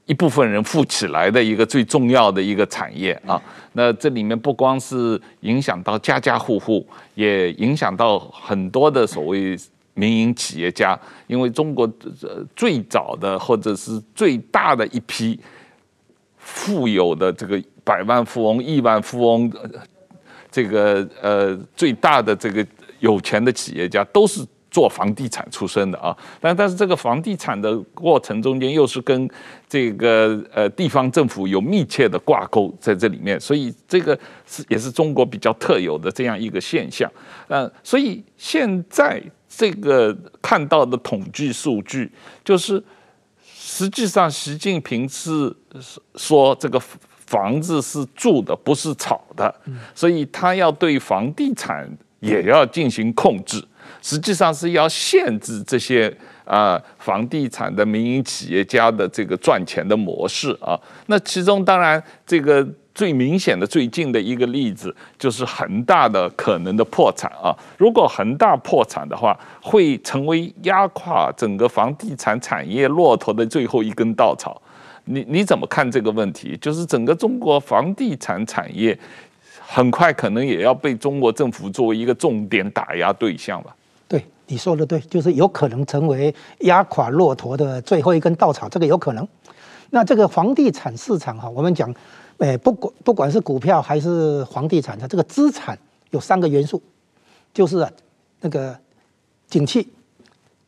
[0.05, 3.39] 一部分人富起来的一个最重要的一个产业啊。
[3.73, 9.55] 那这里面不光是影响到家家户户，也影响到很多的所谓
[9.93, 10.97] 民营企业家，
[11.27, 11.87] 因为中国
[12.55, 15.39] 最早的或者是最大的一批
[16.45, 19.51] 富有的这个百万富翁、亿万富翁，
[20.49, 22.65] 这个呃最大的这个。
[23.01, 29.29] 有钱的企业家都是做房地产出身的啊，但但是这个房地产的过程中间又是跟
[29.69, 34.17] 这个呃地方政府有密切的挂钩在这里面，所以这个
[34.47, 37.11] 是也是中国比较特有的这样一个现象。
[37.47, 42.11] 呃，所以现在这个看到的统计数据，
[42.43, 42.81] 就是
[43.75, 45.53] 实际上习近平是
[46.15, 46.79] 说这个
[47.25, 49.53] 房子是住的，不是炒的，
[49.93, 51.89] 所以他要对房地产。
[52.21, 53.63] 也要进行控制，
[54.01, 56.11] 实际上是要限制这些
[56.43, 60.79] 啊、房地产的民营企业家的这个赚钱的模式啊。
[61.05, 67.55] 那其中当然这个最明显的最近的一个例子就是恒大的可能的破产啊。
[67.77, 74.59] 如果恒大破产的话，会成为压垮整个房地产产业骆驼的最后一根稻草。
[75.03, 76.57] 你你怎么看这个问题？
[76.57, 78.97] 就是整个中国房地产产业。
[79.67, 83.75] 很快可能也要被中国政府作为一个重点打压对象吧？
[84.07, 89.27] 对，你说的对，就是有可能成为压垮骆驼的最后一根稻草，这个有可能。
[89.89, 91.91] 那这个房地产市场哈，我们讲，
[92.39, 95.77] 诶，不管不管是股票还是房地产，它这个资产
[96.11, 96.81] 有三个元素，
[97.53, 97.91] 就是啊，
[98.41, 98.77] 那个
[99.47, 99.87] 景气、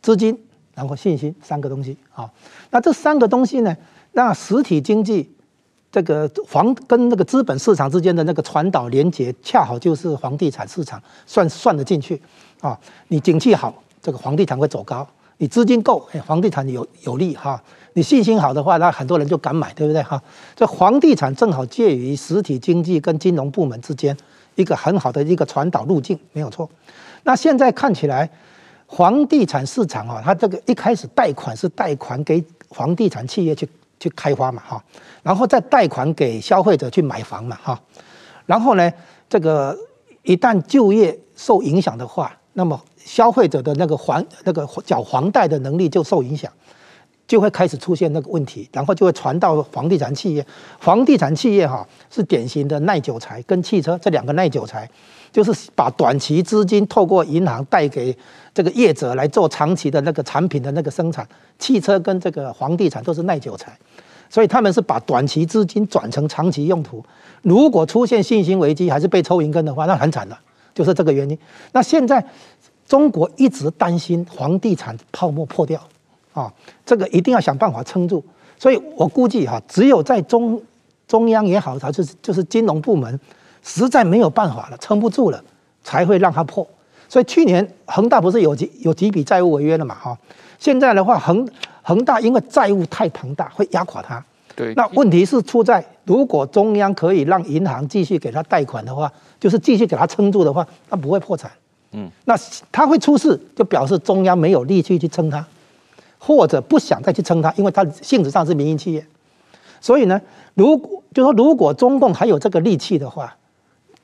[0.02, 0.38] 资金，
[0.74, 2.32] 然后信心三个东西啊。
[2.72, 3.76] 那这三个东西呢，
[4.14, 5.32] 那实体经济。
[5.90, 12.22] 这个房跟那个资本市场之间的那个传导连接，恰好就是房地产市场算算得进去
[12.60, 12.78] 啊。
[13.08, 15.08] 你景气好，这个房地产会走高；
[15.38, 17.62] 你资金够，哎，房地产有有利哈。
[17.94, 20.22] 你信心好的话，那很多人就敢买，对不对哈？
[20.56, 24.16] 这房地产正好介于实体经济跟金融部门之间
[24.56, 26.70] 一个很好的一个传导路径，没有错。
[27.24, 28.30] 那现在看起来，
[28.88, 33.68] 房地产市场啊，它这个一开始贷款是贷款给房地产企业去。
[34.00, 34.84] 去开发嘛哈，
[35.24, 37.82] 然后再贷款给消费者去买房嘛哈，
[38.46, 38.94] 然后呢，
[39.28, 39.76] 这个
[40.22, 46.52] 一旦就业受影响的话，那么消费者的那个还那个缴房贷的能力就受影响，
[47.28, 50.44] 就会开始出现那个问题，然后就会传到房地产企业。
[50.80, 54.90] 房地产企业哈是典型的耐久财，跟汽车这两个耐久财，
[55.32, 58.18] 就是把短期资金透过银行贷给
[58.56, 61.28] 这个业者来做长期的那个产品的那个生产。
[61.60, 63.78] 汽车跟这个房地产都是耐久财。
[64.30, 67.06] 所以他们是把短期资金转成长期用途。
[67.44, 70.36] 如果出现信心危机，还是被抽银根的话，那很惨的，
[70.78, 71.36] 就是这个原因。
[71.72, 72.24] 那现在
[72.86, 75.82] 中国一直担心房地产泡沫破掉，
[76.34, 76.54] 啊，
[76.86, 78.24] 这个一定要想办法撑住。
[78.60, 80.62] 所以我估计哈，只有在中
[81.08, 83.20] 中央也好，它就是就是金融部门
[83.64, 85.44] 实在没有办法了，撑不住了，
[85.84, 86.68] 才会让它破。
[87.10, 89.96] 所以去年恒大不是有几 有几笔债务违约了嘛？
[89.96, 90.16] 哈，
[90.60, 91.48] 现在的话恒。
[91.88, 94.22] 恒大因为债务太庞大，会压垮它。
[94.54, 99.10] 对，那问题是出在，如果中央可以让银行继续给他贷款的话，
[99.40, 101.52] 就是继续给他撑住的话，他不会破产。
[101.92, 102.36] 嗯，那
[102.72, 105.46] 他会出事，就表示中央没有力气去撑他，
[106.18, 109.06] 或者不想再去撑他，因为他性质上是民营企业。
[109.80, 110.20] 所以呢，
[110.54, 113.36] 如果就说如果中共还有这个力气的话，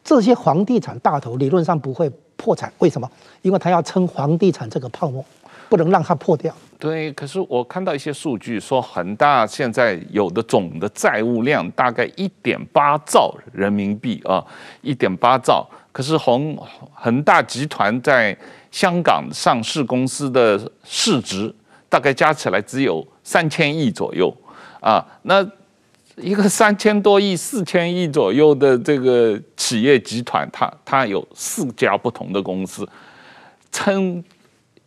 [0.03, 2.71] 这些房地产大头理论上不会破产。
[2.79, 3.09] 为什么？
[3.41, 5.23] 因为他要撑房地产这个泡沫。
[5.73, 6.53] 不能让它破掉。
[6.77, 14.45] 对，可是我看到一些数据说，恒大现在有的总的债务量大概一点八兆人民币啊，
[14.83, 15.67] 一点八兆。
[15.91, 16.55] 可是恒
[16.93, 18.37] 恒大集团在
[18.69, 21.51] 香港上市公司的市值
[21.89, 24.31] 大概加起来只有三千亿左右
[24.79, 25.03] 啊。
[25.23, 25.43] 那
[26.17, 32.87] 一个三千多亿、四千亿左右的这个企业集团，它它有四家不同的公司，
[33.71, 34.23] 称。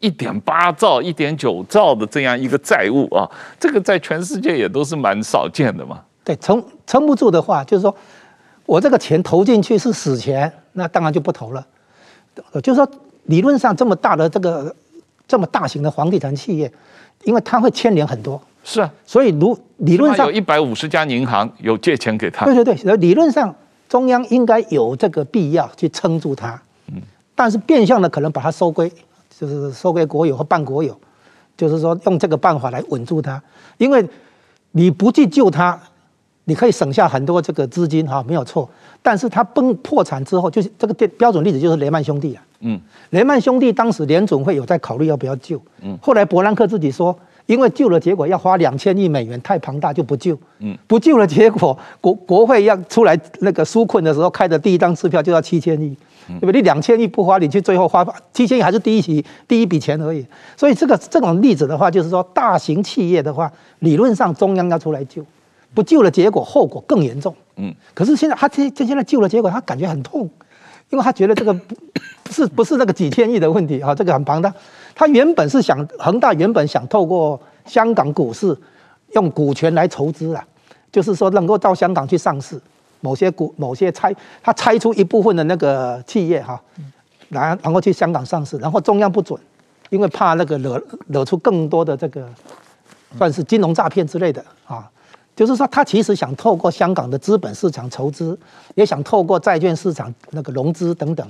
[0.01, 3.28] 一点八兆、一点九兆的这样一个债务啊，
[3.59, 6.01] 这个在全世界也都是蛮少见的嘛。
[6.22, 7.94] 对，撑撑不住的话，就是说
[8.66, 11.66] 我这个钱投进去是死钱，那当然就不投了。
[12.62, 12.88] 就是说，
[13.24, 14.74] 理论上这么大的这个
[15.26, 16.70] 这么大型的房地产企业，
[17.24, 18.40] 因为它会牵连很多。
[18.62, 22.44] 是啊，所以如理论上有一百五十家银行有借钱给他。
[22.44, 23.55] 对对对，理论上
[23.88, 26.61] 中央应该有这个必要去撑住它。
[26.88, 27.01] 嗯，
[27.34, 28.92] 但是变相的可能把它收归，
[29.39, 30.99] 就是收归国有或半国有，
[31.57, 33.43] 就是说用这个办法来稳住它，
[33.78, 34.09] 因为
[34.72, 35.78] 你不去救它。
[36.49, 38.70] 你可以省下很多这个资金哈，没有错。
[39.03, 42.47] 但是它崩破产之后，就是这个标标准例子就是雷曼兄弟啊。
[42.61, 42.80] 嗯，
[43.11, 45.61] 雷曼兄弟当时联总会有在考虑要不要救。
[45.82, 50.38] 嗯，后来伯南克自己说，因为救了结果要花两千亿美元太庞大就不救。
[50.59, 56.61] 嗯，不救了结果国国会要出来那个纾困的时候开的第一张支票就要七千亿，对不对？
[56.61, 60.26] 你两千亿不花，你去最后花七千亿还是第一笔第一笔钱而已。
[60.57, 65.24] 所以这个这种例子的话，就是说大型企业的话，理论上中央要出来救。
[65.74, 67.34] 不救了，结果后果更严重。
[67.57, 70.28] 嗯，可是现在他这这现在救了，结果他感觉很痛，
[70.91, 71.53] 因为他觉得这个
[72.22, 74.53] 不是不是那个几千亿的问题啊，这个很庞大。
[74.95, 78.57] 他原本是想恒大原本想透过香港股市
[79.12, 80.47] 用股权来筹资啊，
[80.91, 82.61] 就是说能够到香港去上市，
[83.01, 86.61] 某些股某些拆他拆出一部分的那个企业哈，
[87.28, 89.39] 然然后去香港上市，然后中央不准，
[89.91, 92.26] 因为怕那个惹惹出更多的这个
[93.18, 94.89] 算是金融诈骗之类的啊。
[95.37, 98.37] 就是说，他其实想透过香港的资本市场筹资，
[98.74, 101.28] 也想透过债券市场那个融资等等，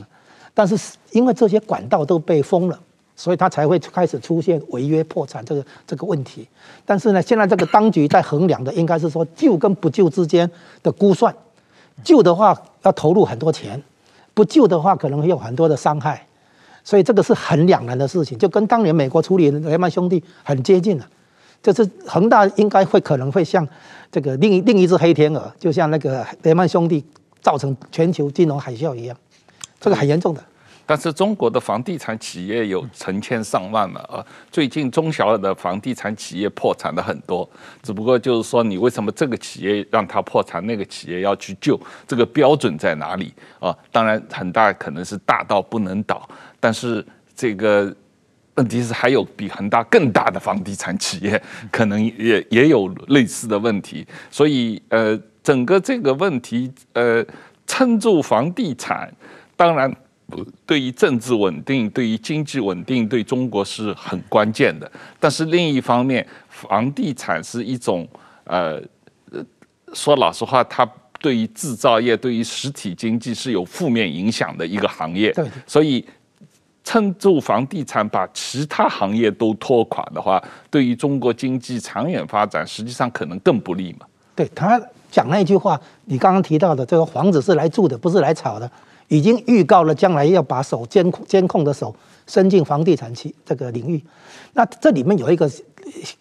[0.55, 0.79] 但是
[1.11, 2.79] 因为这些管道都被封了，
[3.17, 6.47] 所以他才会开始出现违约破产这个这个问题。
[6.85, 10.49] 但是呢，现在这个当局在衡量的应该是说救跟不救之间
[10.85, 11.35] 的估算，
[12.05, 13.83] 救的话要投入很多钱，
[14.35, 16.25] 不救的话可能会有很多的伤害，
[16.85, 21.05] 所以这个是很两难的事情，就跟当年美国处理雷曼兄弟很接近了。
[21.73, 23.67] 就是恒大应该会可能会像
[24.11, 27.05] 这个另一另一只黑天鹅，就像那个雷曼兄弟
[27.41, 29.17] 造成全球金融海啸一样，
[29.81, 30.43] 这个很严重的。
[30.89, 37.49] 但是中国的房地产企业有成千上万了啊，最近中小的房地产企业破产的很多，
[37.83, 43.77] 只不过就是说你为什么这个企业让它破产，那个企业要去救，这个标准在哪里啊？
[43.91, 46.29] 当然很大可能是大到不能倒，
[46.61, 47.05] 但是
[47.35, 47.93] 这个。
[48.57, 51.41] 问题是还有比恒大更大的房地产企业，
[51.71, 57.25] 可能也也有类似的问题，所以呃，整个这个问题呃，
[57.67, 59.13] 撑住房地产，
[59.57, 59.95] 当然
[60.65, 64.91] 对于政治稳定、对于经济稳定，对中国是很关键的。
[65.21, 68.09] 但是另一方面，房地产是一种
[68.45, 68.83] 呃，
[69.93, 70.91] 说老实话，它
[71.21, 76.03] 对于制造业、对于实体经济是有负面影响的一个行业，对，所以。
[76.87, 84.07] 撑住房地产，把其他行业都拖垮的话，对于中国经济长远发展，实际上可能更不利嘛。
[84.37, 84.81] 对，他
[85.11, 88.71] 讲那句话，你刚刚提到的这个房子是来住的，不是来炒的，
[89.09, 91.93] 已经预告了将来要把手监控监控的手
[92.29, 94.01] 伸进房地产区这个领域。
[94.53, 95.51] 那这里面有一个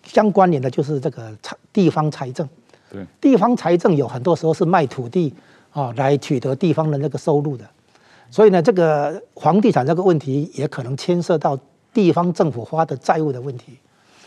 [0.03, 2.49] 相关联的，就是这个财地方财政。
[2.91, 5.32] 对，地方财政有很多时候是卖土地
[5.72, 7.63] 啊，来取得地方的那个收入的。
[8.30, 11.57] 所以呢，这个房地产这个问题也可能牵涉到
[11.93, 13.78] 地方政府花的债务的问题，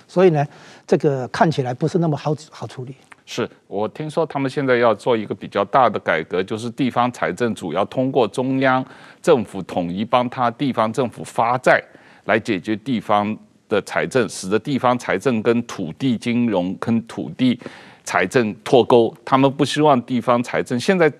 [0.06, 0.46] 所以呢，
[0.86, 2.94] 这个看起来不是那么好好处理。
[3.26, 8.82] 是我听说他们现在要做一个比较大的改革，就是地方财政主要通过中央
[9.20, 11.82] 政府统一帮他地方政府发债
[12.24, 13.36] 来解决地方
[13.68, 17.60] 的财政，使得地方财政跟土地金融跟土地
[18.04, 19.14] 财政脱钩。
[19.26, 21.12] 他们不希望地方财政现在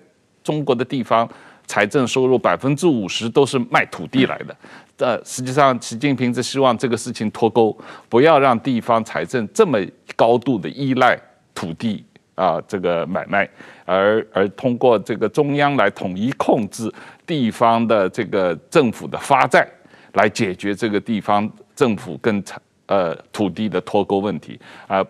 [0.43, 1.29] 中国的地方。
[1.69, 4.57] 财政收入百分之五十都是卖土地来的，
[4.97, 7.77] 呃，实际上习近平是希望这个事情脱钩，
[8.09, 9.77] 不要让地方财政这么
[10.15, 11.15] 高度的依赖
[11.53, 12.03] 土地
[12.33, 13.47] 啊这个买卖，
[13.85, 16.91] 而而通过这个中央来统一控制
[17.27, 19.67] 地方的这个政府的发债，
[20.13, 25.05] 来解决这个地方政府跟财呃土地的脱钩问题啊。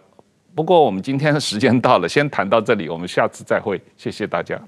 [0.53, 4.60] 不过我们今天的时间到了，先谈到这里，我们下次再会，谢谢大家。